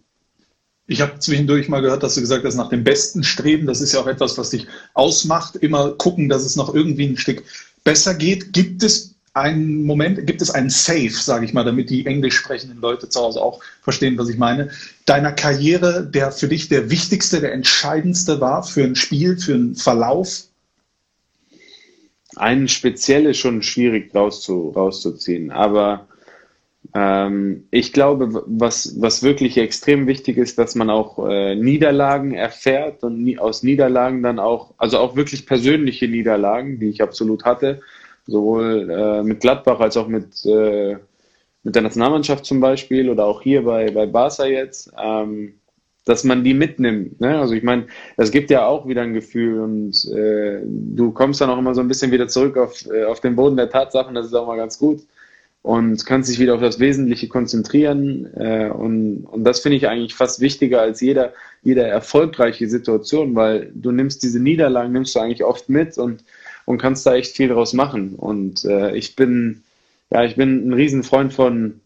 [0.87, 3.95] Ich habe zwischendurch mal gehört, dass du gesagt hast, nach dem Besten streben, das ist
[3.95, 7.43] ja auch etwas, was dich ausmacht, immer gucken, dass es noch irgendwie ein Stück
[7.82, 8.53] besser geht.
[8.53, 12.80] Gibt es einen Moment, gibt es einen Safe, sage ich mal, damit die englisch sprechenden
[12.80, 14.70] Leute zu Hause auch verstehen, was ich meine,
[15.07, 19.74] deiner Karriere, der für dich der wichtigste, der entscheidendste war für ein Spiel, für einen
[19.74, 20.45] Verlauf?
[22.37, 26.07] Einen speziell ist schon schwierig rauszu, rauszuziehen, aber
[26.95, 33.03] ähm, ich glaube, was, was wirklich extrem wichtig ist, dass man auch äh, Niederlagen erfährt
[33.03, 37.80] und aus Niederlagen dann auch, also auch wirklich persönliche Niederlagen, die ich absolut hatte,
[38.27, 40.97] sowohl äh, mit Gladbach als auch mit, äh,
[41.62, 45.55] mit der Nationalmannschaft zum Beispiel oder auch hier bei, bei Barca jetzt, ähm,
[46.05, 47.20] dass man die mitnimmt.
[47.20, 47.39] Ne?
[47.39, 51.51] Also ich meine, es gibt ja auch wieder ein Gefühl und äh, du kommst dann
[51.51, 54.27] auch immer so ein bisschen wieder zurück auf, äh, auf den Boden der Tatsachen, das
[54.27, 55.01] ist auch mal ganz gut
[55.64, 60.14] und kannst dich wieder auf das Wesentliche konzentrieren äh, und, und das finde ich eigentlich
[60.14, 65.43] fast wichtiger als jeder, jeder erfolgreiche Situation, weil du nimmst diese Niederlagen, nimmst du eigentlich
[65.43, 66.22] oft mit und
[66.64, 68.14] und kannst da echt viel draus machen.
[68.16, 69.62] Und äh, ich bin,
[70.10, 71.80] ja, ich bin ein Riesenfreund von,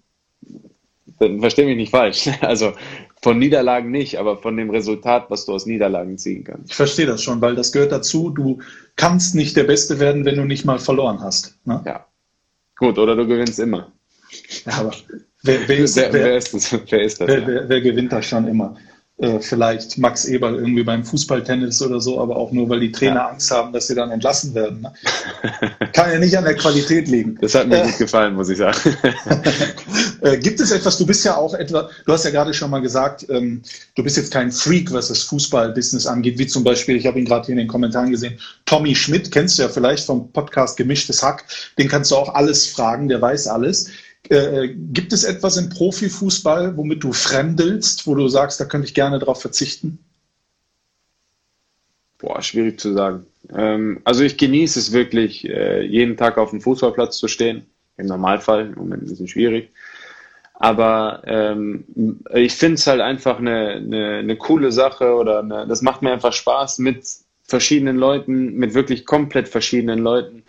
[1.18, 2.72] verstehe mich nicht falsch, also
[3.20, 6.70] von Niederlagen nicht, aber von dem Resultat, was du aus Niederlagen ziehen kannst.
[6.70, 8.30] Ich verstehe das schon, weil das gehört dazu.
[8.30, 8.60] Du
[8.96, 11.56] kannst nicht der Beste werden, wenn du nicht mal verloren hast.
[11.64, 11.82] Ne?
[11.84, 12.06] Ja.
[12.76, 13.92] Gut, oder du gewinnst immer.
[14.66, 14.94] Ja, aber
[15.42, 16.72] wer, wer, ist, wer, wer, ist, das?
[16.90, 17.28] Wer, ist das?
[17.28, 18.76] Wer, wer gewinnt da schon immer?
[19.20, 23.16] Äh, vielleicht Max Eberl irgendwie beim Fußballtennis oder so, aber auch nur, weil die Trainer
[23.16, 23.28] ja.
[23.30, 24.82] Angst haben, dass sie dann entlassen werden.
[24.82, 24.92] Ne?
[25.92, 27.36] Kann ja nicht an der Qualität liegen.
[27.40, 28.78] Das hat mir äh, gut gefallen, muss ich sagen.
[30.20, 32.78] äh, gibt es etwas, du bist ja auch etwa, du hast ja gerade schon mal
[32.78, 33.62] gesagt, ähm,
[33.96, 37.24] du bist jetzt kein Freak, was das Fußballbusiness angeht, wie zum Beispiel, ich habe ihn
[37.24, 41.24] gerade hier in den Kommentaren gesehen, Tommy Schmidt, kennst du ja vielleicht vom Podcast Gemischtes
[41.24, 41.44] Hack,
[41.76, 43.90] den kannst du auch alles fragen, der weiß alles.
[44.30, 48.94] Äh, gibt es etwas im Profifußball, womit du fremdelst, wo du sagst, da könnte ich
[48.94, 49.98] gerne darauf verzichten?
[52.18, 53.26] Boah, schwierig zu sagen.
[53.54, 57.66] Ähm, also ich genieße es wirklich, äh, jeden Tag auf dem Fußballplatz zu stehen.
[57.96, 59.70] Im Normalfall, im Moment ein bisschen schwierig.
[60.54, 61.84] Aber ähm,
[62.34, 66.12] ich finde es halt einfach eine, eine, eine coole Sache oder eine, das macht mir
[66.12, 67.06] einfach Spaß mit
[67.44, 70.42] verschiedenen Leuten, mit wirklich komplett verschiedenen Leuten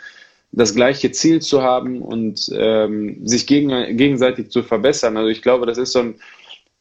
[0.51, 5.15] das gleiche Ziel zu haben und ähm, sich gegen, gegenseitig zu verbessern.
[5.17, 6.15] Also ich glaube, das ist so, ein,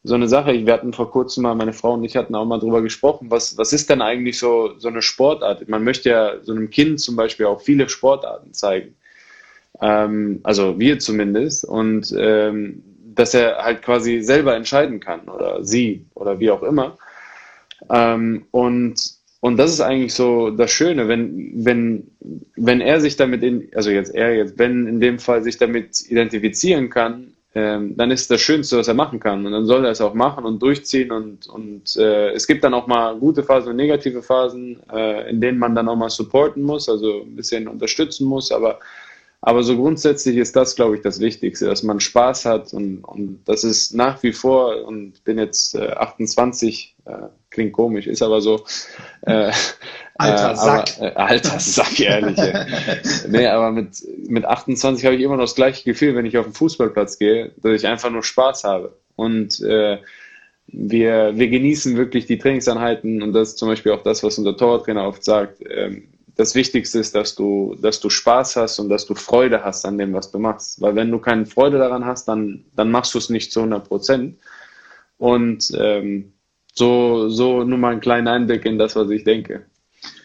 [0.03, 0.65] so eine Sache.
[0.65, 3.57] Wir hatten vor kurzem mal, meine Frau und ich hatten auch mal drüber gesprochen, was,
[3.57, 5.67] was ist denn eigentlich so, so eine Sportart?
[5.69, 8.95] Man möchte ja so einem Kind zum Beispiel auch viele Sportarten zeigen.
[9.81, 11.63] Ähm, also wir zumindest.
[11.65, 12.83] Und ähm,
[13.19, 16.97] dass er halt quasi selber entscheiden kann oder sie oder wie auch immer.
[17.89, 22.11] Ähm, und und das ist eigentlich so das Schöne, wenn, wenn,
[22.55, 26.01] wenn er sich damit, in, also jetzt er jetzt, wenn in dem Fall sich damit
[26.09, 29.45] identifizieren kann, ähm, dann ist das Schönste, was er machen kann.
[29.45, 31.11] Und dann soll er es auch machen und durchziehen.
[31.11, 35.41] Und, und äh, es gibt dann auch mal gute Phasen und negative Phasen, äh, in
[35.41, 38.51] denen man dann auch mal supporten muss, also ein bisschen unterstützen muss.
[38.51, 38.79] Aber
[39.41, 43.39] aber so grundsätzlich ist das, glaube ich, das Wichtigste, dass man Spaß hat und, und
[43.45, 47.11] das ist nach wie vor, und bin jetzt äh, 28, äh,
[47.49, 48.65] klingt komisch, ist aber so.
[49.21, 49.51] Äh,
[50.15, 50.89] alter äh, Sack.
[50.97, 52.37] Aber, äh, alter Sack, ehrlich.
[53.27, 56.45] nee, aber mit, mit 28 habe ich immer noch das gleiche Gefühl, wenn ich auf
[56.45, 58.95] den Fußballplatz gehe, dass ich einfach nur Spaß habe.
[59.15, 59.97] Und äh,
[60.67, 64.55] wir, wir genießen wirklich die Trainingseinheiten und das ist zum Beispiel auch das, was unser
[64.55, 65.61] Torwarttrainer oft sagt.
[65.69, 69.85] Ähm, das Wichtigste ist, dass du, dass du Spaß hast und dass du Freude hast
[69.85, 70.79] an dem, was du machst.
[70.79, 73.85] Weil wenn du keine Freude daran hast, dann, dann machst du es nicht zu 100
[73.85, 74.37] Prozent.
[75.17, 76.31] Und ähm,
[76.73, 79.65] so, so nur mal einen kleinen Einblick in das, was ich denke.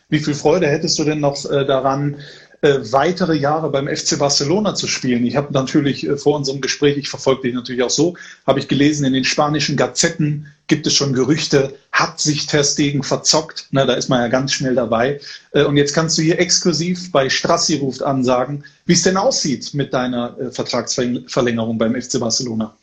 [0.09, 2.17] Wie viel Freude hättest du denn noch äh, daran,
[2.61, 5.27] äh, weitere Jahre beim FC Barcelona zu spielen.
[5.27, 8.17] Ich habe natürlich äh, vor unserem Gespräch, ich verfolge dich natürlich auch so,
[8.47, 13.67] habe ich gelesen, in den spanischen Gazetten gibt es schon Gerüchte, hat sich Ter verzockt.
[13.71, 15.21] Na, da ist man ja ganz schnell dabei.
[15.53, 19.75] Und jetzt kannst du hier exklusiv bei Strassi ruft an sagen, wie es denn aussieht
[19.75, 22.75] mit deiner Vertragsverlängerung beim FC Barcelona.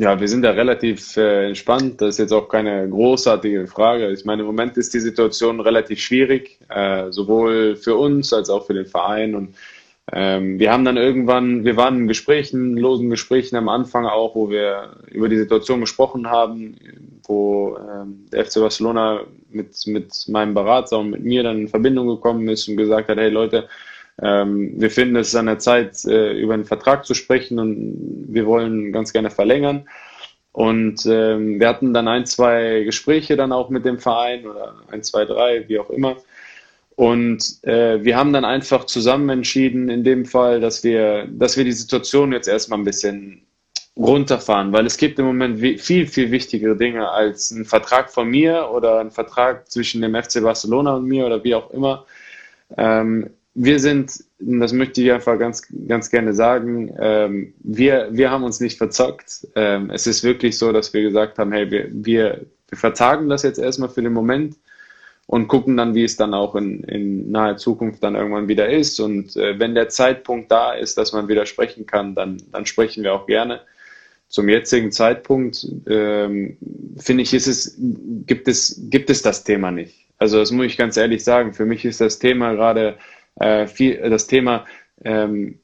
[0.00, 2.00] Ja, wir sind da relativ äh, entspannt.
[2.00, 4.12] Das ist jetzt auch keine großartige Frage.
[4.12, 8.64] Ich meine, im Moment ist die Situation relativ schwierig, äh, sowohl für uns als auch
[8.64, 9.34] für den Verein.
[9.34, 9.56] Und
[10.12, 14.50] ähm, wir haben dann irgendwann, wir waren in Gesprächen, losen Gesprächen am Anfang auch, wo
[14.50, 16.76] wir über die Situation gesprochen haben,
[17.26, 22.06] wo ähm, der FC Barcelona mit, mit meinem Berater und mit mir dann in Verbindung
[22.06, 23.68] gekommen ist und gesagt hat, hey Leute,
[24.20, 28.26] ähm, wir finden, es ist an der Zeit, äh, über einen Vertrag zu sprechen und
[28.28, 29.88] wir wollen ganz gerne verlängern.
[30.52, 35.02] Und ähm, wir hatten dann ein, zwei Gespräche dann auch mit dem Verein oder ein,
[35.02, 36.16] zwei, drei, wie auch immer.
[36.96, 41.62] Und äh, wir haben dann einfach zusammen entschieden, in dem Fall, dass wir, dass wir
[41.62, 43.46] die Situation jetzt erstmal ein bisschen
[43.96, 48.68] runterfahren, weil es gibt im Moment viel, viel wichtigere Dinge als ein Vertrag von mir
[48.72, 52.04] oder ein Vertrag zwischen dem FC Barcelona und mir oder wie auch immer.
[52.76, 58.44] Ähm, wir sind, das möchte ich einfach ganz, ganz gerne sagen, ähm, wir, wir haben
[58.44, 59.48] uns nicht verzockt.
[59.56, 63.42] Ähm, es ist wirklich so, dass wir gesagt haben, hey, wir, wir, wir vertagen das
[63.42, 64.54] jetzt erstmal für den Moment
[65.26, 69.00] und gucken dann, wie es dann auch in, in naher Zukunft dann irgendwann wieder ist.
[69.00, 73.02] Und äh, wenn der Zeitpunkt da ist, dass man wieder sprechen kann, dann, dann sprechen
[73.02, 73.62] wir auch gerne.
[74.28, 76.58] Zum jetzigen Zeitpunkt ähm,
[76.96, 77.76] finde ich, ist es,
[78.24, 80.06] gibt es, gibt es das Thema nicht.
[80.18, 81.54] Also das muss ich ganz ehrlich sagen.
[81.54, 82.98] Für mich ist das Thema gerade
[83.40, 84.66] äh, viel, das Thema,
[85.04, 85.60] ähm,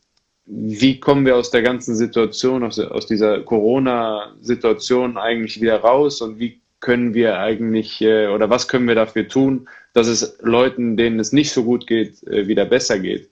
[0.47, 6.39] wie kommen wir aus der ganzen Situation, aus, aus dieser Corona-Situation eigentlich wieder raus und
[6.39, 11.18] wie können wir eigentlich äh, oder was können wir dafür tun, dass es Leuten, denen
[11.18, 13.31] es nicht so gut geht, äh, wieder besser geht.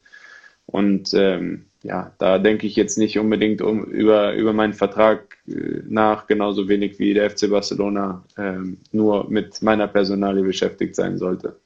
[0.64, 5.82] Und ähm, ja, da denke ich jetzt nicht unbedingt um, über, über meinen Vertrag äh,
[5.86, 11.56] nach, genauso wenig wie der FC Barcelona ähm, nur mit meiner Personalie beschäftigt sein sollte.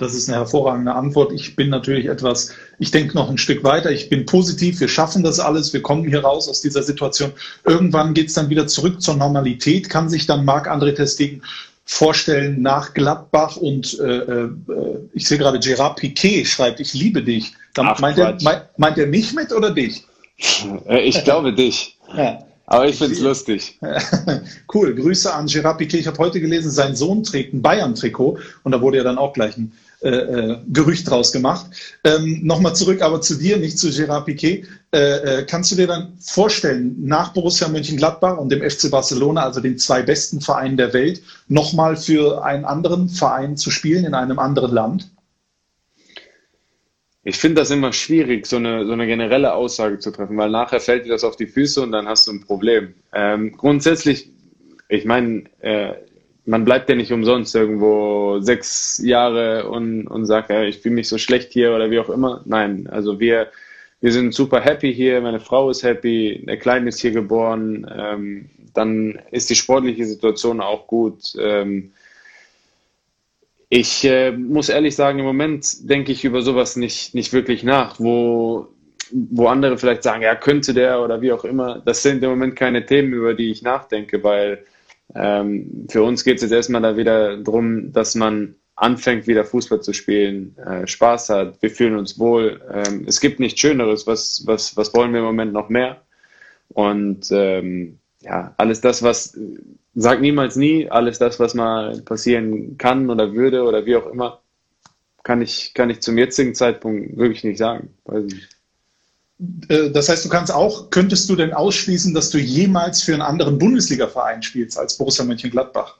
[0.00, 1.32] Das ist eine hervorragende Antwort.
[1.32, 3.90] Ich bin natürlich etwas, ich denke noch ein Stück weiter.
[3.90, 4.80] Ich bin positiv.
[4.80, 5.72] Wir schaffen das alles.
[5.72, 7.32] Wir kommen hier raus aus dieser Situation.
[7.64, 9.90] Irgendwann geht es dann wieder zurück zur Normalität.
[9.90, 11.42] Kann sich dann Marc-André Testegen
[11.84, 14.50] vorstellen nach Gladbach und äh, äh,
[15.12, 17.52] ich sehe gerade Gerard Piquet schreibt, ich liebe dich.
[17.76, 18.38] Ach, meint, er,
[18.76, 20.04] meint, er mich mit oder dich?
[20.88, 21.96] Äh, ich glaube dich.
[22.16, 22.40] Ja.
[22.66, 23.78] Aber ich finde es lustig.
[24.74, 24.94] cool.
[24.94, 25.98] Grüße an Gerard Piquet.
[25.98, 29.32] Ich habe heute gelesen, sein Sohn trägt ein Bayern-Trikot und da wurde ja dann auch
[29.32, 29.72] gleich ein
[30.02, 31.66] äh, äh, Gerücht draus gemacht.
[32.04, 34.64] Ähm, Nochmal zurück aber zu dir, nicht zu Gerard Piquet.
[34.92, 39.60] Äh, äh, kannst du dir dann vorstellen, nach Borussia Mönchengladbach und dem FC Barcelona, also
[39.60, 44.38] den zwei besten Vereinen der Welt, nochmal für einen anderen Verein zu spielen in einem
[44.38, 45.10] anderen Land?
[47.22, 50.80] Ich finde das immer schwierig, so eine, so eine generelle Aussage zu treffen, weil nachher
[50.80, 52.94] fällt dir das auf die Füße und dann hast du ein Problem.
[53.12, 54.30] Ähm, grundsätzlich,
[54.88, 55.92] ich meine, äh,
[56.50, 61.08] man bleibt ja nicht umsonst irgendwo sechs Jahre und, und sagt, ja, ich fühle mich
[61.08, 62.42] so schlecht hier oder wie auch immer.
[62.44, 63.52] Nein, also wir,
[64.00, 68.50] wir sind super happy hier, meine Frau ist happy, der Kleine ist hier geboren, ähm,
[68.74, 71.34] dann ist die sportliche Situation auch gut.
[71.38, 71.92] Ähm,
[73.68, 78.00] ich äh, muss ehrlich sagen, im Moment denke ich über sowas nicht, nicht wirklich nach,
[78.00, 78.66] wo,
[79.12, 81.80] wo andere vielleicht sagen, ja, könnte der oder wie auch immer.
[81.84, 84.64] Das sind im Moment keine Themen, über die ich nachdenke, weil
[85.14, 89.82] ähm, für uns geht es jetzt erstmal da wieder darum, dass man anfängt, wieder Fußball
[89.82, 92.60] zu spielen, äh, Spaß hat, wir fühlen uns wohl.
[92.72, 96.02] Ähm, es gibt nichts Schöneres, was, was, was wollen wir im Moment noch mehr?
[96.68, 99.38] Und ähm, ja, alles das, was,
[99.94, 104.40] sag niemals nie, alles das, was mal passieren kann oder würde oder wie auch immer,
[105.22, 107.94] kann ich, kann ich zum jetzigen Zeitpunkt wirklich nicht sagen.
[108.10, 108.28] Äh,
[109.40, 113.58] das heißt, du kannst auch, könntest du denn ausschließen, dass du jemals für einen anderen
[113.58, 115.96] Bundesliga-Verein spielst als Borussia Mönchengladbach?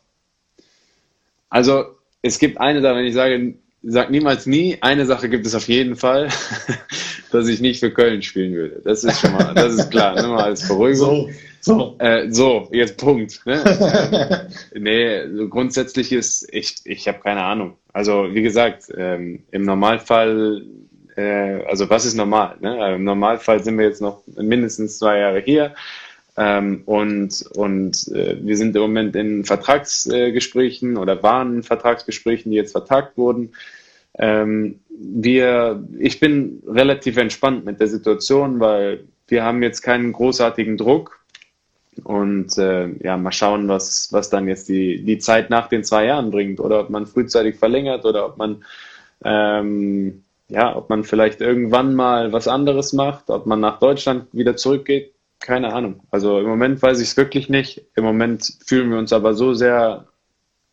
[1.49, 5.55] Also es gibt eine Sache, wenn ich sage, sag niemals nie, eine Sache gibt es
[5.55, 6.28] auf jeden Fall,
[7.32, 8.82] dass ich nicht für Köln spielen würde.
[8.84, 11.30] Das ist schon mal, das ist klar, nur mal als Beruhigung.
[11.61, 11.97] So, so.
[11.99, 13.41] Äh, so jetzt Punkt.
[13.47, 14.49] Ne?
[14.74, 17.76] ähm, nee, so grundsätzlich ist, ich, ich habe keine Ahnung.
[17.93, 20.62] Also wie gesagt, ähm, im Normalfall,
[21.20, 22.56] äh, also was ist normal?
[22.60, 22.94] Ne?
[22.96, 25.74] Im Normalfall sind wir jetzt noch mindestens zwei Jahre hier.
[26.36, 32.56] Ähm, und und äh, wir sind im Moment in Vertragsgesprächen oder waren in Vertragsgesprächen, die
[32.56, 33.52] jetzt vertagt wurden.
[34.18, 40.76] Ähm, wir, ich bin relativ entspannt mit der Situation, weil wir haben jetzt keinen großartigen
[40.76, 41.18] Druck.
[42.04, 46.06] Und äh, ja, mal schauen, was, was dann jetzt die, die Zeit nach den zwei
[46.06, 46.60] Jahren bringt.
[46.60, 48.64] Oder ob man frühzeitig verlängert oder ob man
[49.24, 54.57] ähm, ja, ob man vielleicht irgendwann mal was anderes macht, ob man nach Deutschland wieder
[54.57, 56.03] zurückgeht keine Ahnung.
[56.11, 57.86] Also im Moment weiß ich es wirklich nicht.
[57.96, 60.07] Im Moment fühlen wir uns aber so sehr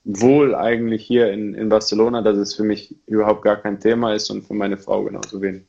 [0.03, 4.29] wohl eigentlich hier in, in Barcelona, dass es für mich überhaupt gar kein Thema ist
[4.29, 5.63] und für meine Frau genauso wenig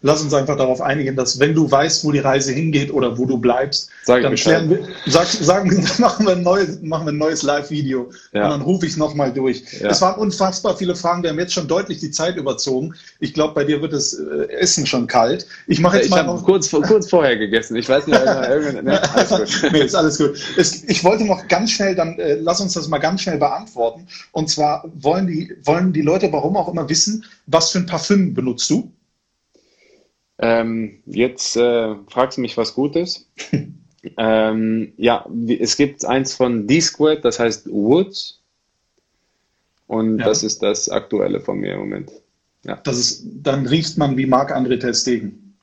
[0.00, 3.26] lass uns einfach darauf einigen, dass wenn du weißt, wo die Reise hingeht oder wo
[3.26, 7.18] du bleibst, sag dann klären wir, sag, sagen, machen wir ein neues, machen wir ein
[7.18, 8.44] neues Live-Video ja.
[8.44, 9.64] und dann rufe ich nochmal durch.
[9.80, 9.90] Ja.
[9.90, 11.22] Es waren unfassbar viele Fragen.
[11.22, 12.94] Wir haben jetzt schon deutlich die Zeit überzogen.
[13.18, 15.46] Ich glaube, bei dir wird das äh, Essen schon kalt.
[15.66, 17.76] Ich mache jetzt ich mal noch kurz, kurz vorher gegessen.
[17.76, 19.72] Ich weiß nicht, ne, alles gut.
[19.72, 20.38] nee, ist alles gut.
[20.56, 24.06] Es, ich wollte noch ganz schnell, dann äh, lass uns das mal ganz schnell beantworten.
[24.30, 28.32] Und zwar wollen die, wollen die Leute, warum auch immer, wissen, was für ein Parfüm
[28.32, 28.92] benutzt du?
[30.38, 33.28] Ähm, jetzt äh, fragst du mich was Gutes.
[34.16, 38.40] ähm, ja, es gibt eins von D-Squared, das heißt Woods.
[39.86, 40.26] Und ja.
[40.26, 42.12] das ist das aktuelle von mir im Moment.
[42.64, 42.76] Ja.
[42.84, 45.56] Das ist, dann riechst man wie Marc-André Testegen.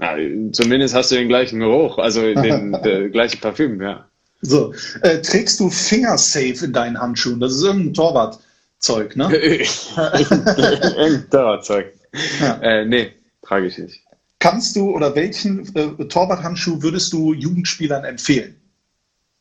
[0.00, 0.16] Ja,
[0.52, 2.72] zumindest hast du den gleichen Geruch, also den
[3.12, 4.06] gleiche Parfüm, ja.
[4.40, 7.40] So, äh, trägst du Fingersafe in deinen Handschuhen?
[7.40, 9.28] Das ist irgendein Torwartzeug, ne?
[9.36, 11.92] irgendein Torwartzeug.
[12.40, 12.58] Ja.
[12.62, 13.12] Äh, nee,
[13.42, 14.02] trage ich nicht.
[14.40, 18.56] Kannst du oder welchen äh, Torwarthandschuh würdest du Jugendspielern empfehlen?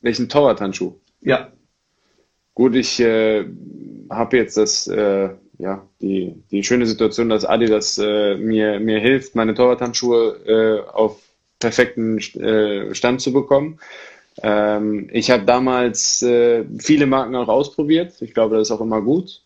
[0.02, 0.94] Welchen Torwarthandschuh?
[1.22, 1.52] Ja.
[2.54, 3.46] Gut, ich äh,
[4.10, 9.36] habe jetzt das, äh, ja, die, die schöne Situation, dass Adidas äh, mir, mir hilft,
[9.36, 11.22] meine Torwarthandschuhe äh, auf
[11.60, 13.80] perfekten äh, Stand zu bekommen.
[14.42, 18.22] Ähm, ich habe damals äh, viele Marken auch ausprobiert.
[18.22, 19.44] Ich glaube, das ist auch immer gut.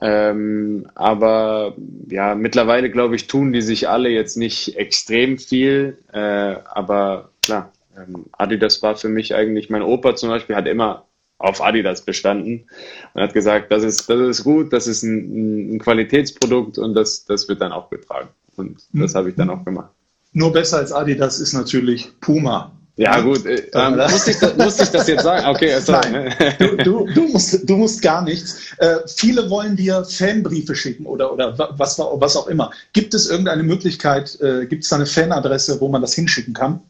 [0.00, 1.74] Ähm, aber
[2.08, 5.98] ja, mittlerweile glaube ich, tun die sich alle jetzt nicht extrem viel.
[6.12, 11.06] Äh, aber klar, ähm, Adidas war für mich eigentlich, mein Opa zum Beispiel hat immer
[11.38, 12.66] auf Adidas bestanden
[13.14, 17.24] und hat gesagt, das ist, das ist gut, das ist ein, ein Qualitätsprodukt und das,
[17.24, 18.28] das wird dann auch getragen.
[18.56, 19.90] Und das habe ich dann auch gemacht.
[20.32, 22.72] Nur besser als Adidas ist natürlich Puma.
[23.00, 23.46] Ja, gut.
[23.46, 25.46] Äh, ähm, musste, ich das, musste, ich das, jetzt sagen?
[25.46, 26.10] Okay, sorry.
[26.10, 28.74] Nein, du, du, du, musst, du musst gar nichts.
[28.76, 32.72] Äh, viele wollen dir Fanbriefe schicken oder, oder was, was auch immer.
[32.92, 36.80] Gibt es irgendeine Möglichkeit, äh, gibt es da eine Fanadresse, wo man das hinschicken kann?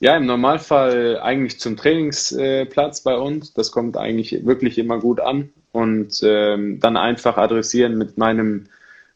[0.00, 3.54] Ja, im Normalfall eigentlich zum Trainingsplatz bei uns.
[3.54, 5.48] Das kommt eigentlich wirklich immer gut an.
[5.70, 8.66] Und ähm, dann einfach adressieren mit meinem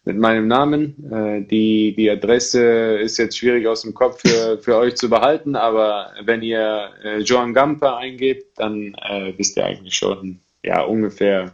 [0.06, 1.12] mit meinem Namen.
[1.12, 5.56] Äh, die, die Adresse ist jetzt schwierig aus dem Kopf für, für euch zu behalten,
[5.56, 11.52] aber wenn ihr äh, Joan Gamper eingebt, dann äh, wisst ihr eigentlich schon ja, ungefähr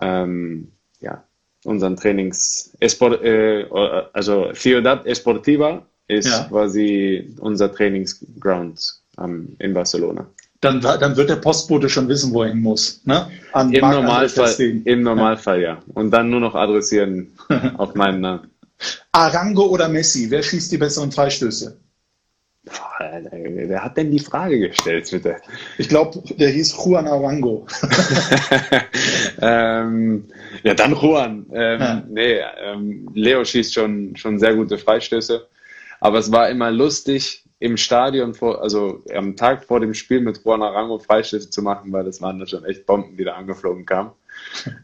[0.00, 0.70] ähm,
[1.00, 1.24] ja,
[1.64, 3.64] unseren Trainings, äh,
[4.12, 6.46] also Ciudad Esportiva ist ja.
[6.50, 10.26] quasi unser Trainingsground ähm, in Barcelona
[10.64, 13.02] dann, dann wird der Postbote schon wissen, wo er hin muss.
[13.04, 13.30] Ne?
[13.54, 14.54] Im, Normalfall,
[14.84, 15.78] Im Normalfall, ja.
[15.94, 17.32] Und dann nur noch adressieren
[17.76, 18.50] auf meinen Namen.
[19.12, 21.78] Arango oder Messi, wer schießt die besseren Freistöße?
[22.64, 25.36] Boah, wer hat denn die Frage gestellt, bitte?
[25.76, 27.66] Ich glaube, der hieß Juan Arango.
[29.42, 30.24] ähm,
[30.62, 31.46] ja, dann Juan.
[31.52, 32.02] Ähm, ja.
[32.08, 35.46] Nee, ähm, Leo schießt schon, schon sehr gute Freistöße.
[36.00, 40.44] Aber es war immer lustig, im Stadion, vor, also am Tag vor dem Spiel mit
[40.44, 43.86] Juan Arango Freistöße zu machen, weil das waren da schon echt Bomben, die da angeflogen
[43.86, 44.10] kamen.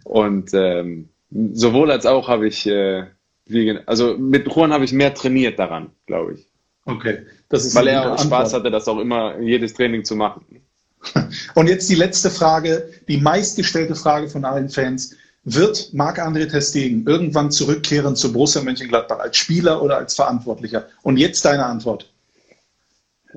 [0.05, 1.11] Und ähm,
[1.53, 3.05] sowohl als auch habe ich, äh,
[3.45, 6.47] wie, also mit Juan habe ich mehr trainiert daran, glaube ich.
[6.87, 10.63] Okay, das ist weil er auch Spaß hatte, das auch immer jedes Training zu machen.
[11.55, 15.15] Und jetzt die letzte Frage, die meistgestellte Frage von allen Fans.
[15.45, 20.87] Wird Marc-André Testegen irgendwann zurückkehren zu Borussia Mönchengladbach als Spieler oder als Verantwortlicher?
[21.03, 22.11] Und jetzt deine Antwort.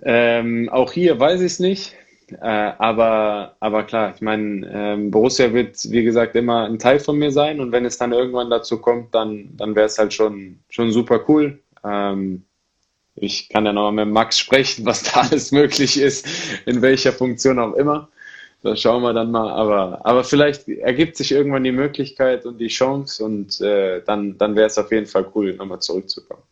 [0.05, 1.95] Ähm, auch hier weiß ich es nicht.
[2.41, 7.17] Äh, aber, aber klar, ich meine, ähm, Borussia wird, wie gesagt, immer ein Teil von
[7.17, 7.59] mir sein.
[7.59, 11.21] Und wenn es dann irgendwann dazu kommt, dann, dann wäre es halt schon, schon super
[11.27, 11.59] cool.
[11.83, 12.45] Ähm,
[13.15, 16.27] ich kann ja nochmal mit Max sprechen, was da alles möglich ist,
[16.65, 18.09] in welcher Funktion auch immer.
[18.63, 19.51] Das schauen wir dann mal.
[19.51, 24.55] Aber, aber vielleicht ergibt sich irgendwann die Möglichkeit und die Chance und äh, dann, dann
[24.55, 26.43] wäre es auf jeden Fall cool, nochmal zurückzukommen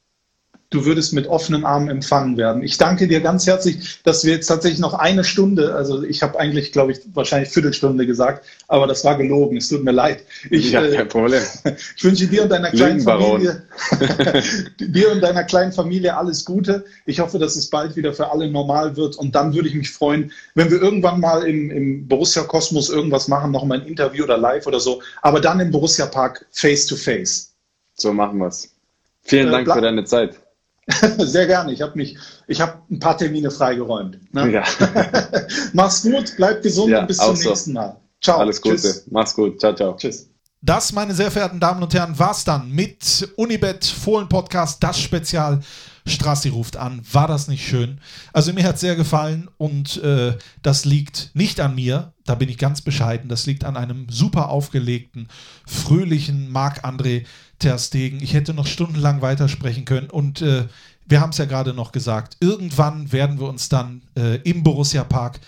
[0.71, 2.63] du würdest mit offenen Armen empfangen werden.
[2.63, 6.39] Ich danke dir ganz herzlich, dass wir jetzt tatsächlich noch eine Stunde, also ich habe
[6.39, 9.57] eigentlich, glaube ich, wahrscheinlich Viertelstunde gesagt, aber das war gelogen.
[9.57, 10.23] Es tut mir leid.
[10.49, 11.43] Ich, ja, kein Problem.
[11.95, 13.63] ich wünsche dir und deiner kleinen Familie,
[14.79, 16.85] dir und deiner kleinen Familie alles Gute.
[17.05, 19.91] Ich hoffe, dass es bald wieder für alle normal wird und dann würde ich mich
[19.91, 24.23] freuen, wenn wir irgendwann mal im, im Borussia Kosmos irgendwas machen, noch mal ein Interview
[24.23, 27.51] oder live oder so, aber dann im Borussia Park face to face.
[27.93, 28.73] So machen wir es.
[29.23, 30.40] Vielen äh, Dank für deine Zeit.
[31.19, 31.71] Sehr gerne.
[31.71, 32.17] Ich habe mich,
[32.47, 34.33] ich habe ein paar Termine freigeräumt.
[34.33, 34.51] Ne?
[34.51, 34.63] Ja.
[35.73, 37.49] Mach's gut, bleib gesund ja, und bis zum so.
[37.49, 37.97] nächsten Mal.
[38.21, 38.39] Ciao.
[38.39, 38.75] Alles Gute.
[38.75, 39.03] Tschüss.
[39.09, 39.59] Mach's gut.
[39.59, 39.95] Ciao, ciao.
[39.95, 40.29] Tschüss.
[40.63, 45.61] Das, meine sehr verehrten Damen und Herren, war's dann mit Unibet Fohlen Podcast, das Spezial.
[46.05, 47.01] Strassi ruft an.
[47.11, 47.99] War das nicht schön?
[48.33, 52.49] Also mir hat es sehr gefallen und äh, das liegt nicht an mir, da bin
[52.49, 53.29] ich ganz bescheiden.
[53.29, 55.27] Das liegt an einem super aufgelegten,
[55.65, 57.25] fröhlichen Marc-André
[57.61, 57.77] Ter.
[57.93, 60.65] Ich hätte noch stundenlang weitersprechen können und äh,
[61.07, 62.37] wir haben es ja gerade noch gesagt.
[62.39, 65.39] Irgendwann werden wir uns dann äh, im Borussia Park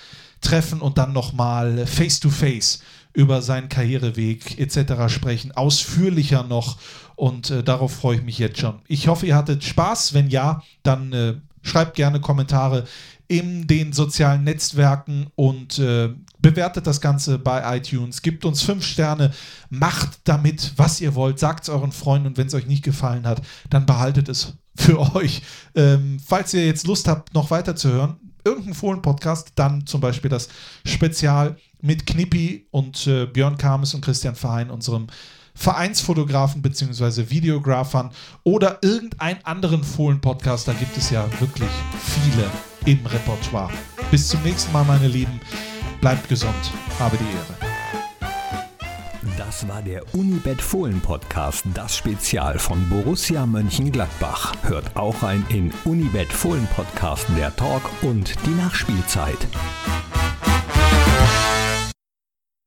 [0.42, 2.82] treffen und dann nochmal face to face
[3.14, 5.14] über seinen Karriereweg etc.
[5.14, 5.52] sprechen.
[5.52, 6.78] Ausführlicher noch
[7.16, 8.80] und äh, darauf freue ich mich jetzt schon.
[8.88, 10.14] Ich hoffe, ihr hattet Spaß.
[10.14, 12.86] Wenn ja, dann äh, schreibt gerne Kommentare
[13.28, 16.10] in den sozialen Netzwerken und äh,
[16.44, 19.34] bewertet das Ganze bei iTunes, gibt uns fünf Sterne,
[19.72, 23.26] macht damit, was ihr wollt, sagt es euren Freunden und wenn es euch nicht gefallen
[23.26, 23.42] hat,
[23.72, 25.42] dann behaltet es für euch.
[25.74, 30.30] Ähm, falls ihr jetzt Lust habt, noch weiter zu hören, irgendein Fohlen-Podcast, dann zum Beispiel
[30.30, 30.50] das
[30.86, 35.08] Spezial mit Knippi und äh, Björn Kames und Christian Verein, unserem
[35.56, 37.30] Vereinsfotografen bzw.
[37.30, 38.12] Videografern
[38.44, 40.68] oder irgendeinen anderen Fohlen-Podcast.
[40.68, 41.70] Da gibt es ja wirklich
[42.02, 42.50] viele
[42.86, 43.72] im Repertoire.
[44.12, 45.40] Bis zum nächsten Mal, meine Lieben.
[46.04, 46.54] Bleibt gesund.
[47.00, 47.74] Habe die Ehre.
[49.38, 54.52] Das war der Unibet Fohlen Podcast, das Spezial von Borussia Mönchengladbach.
[54.64, 59.38] Hört auch ein in Unibet Fohlen Podcast der Talk und die Nachspielzeit.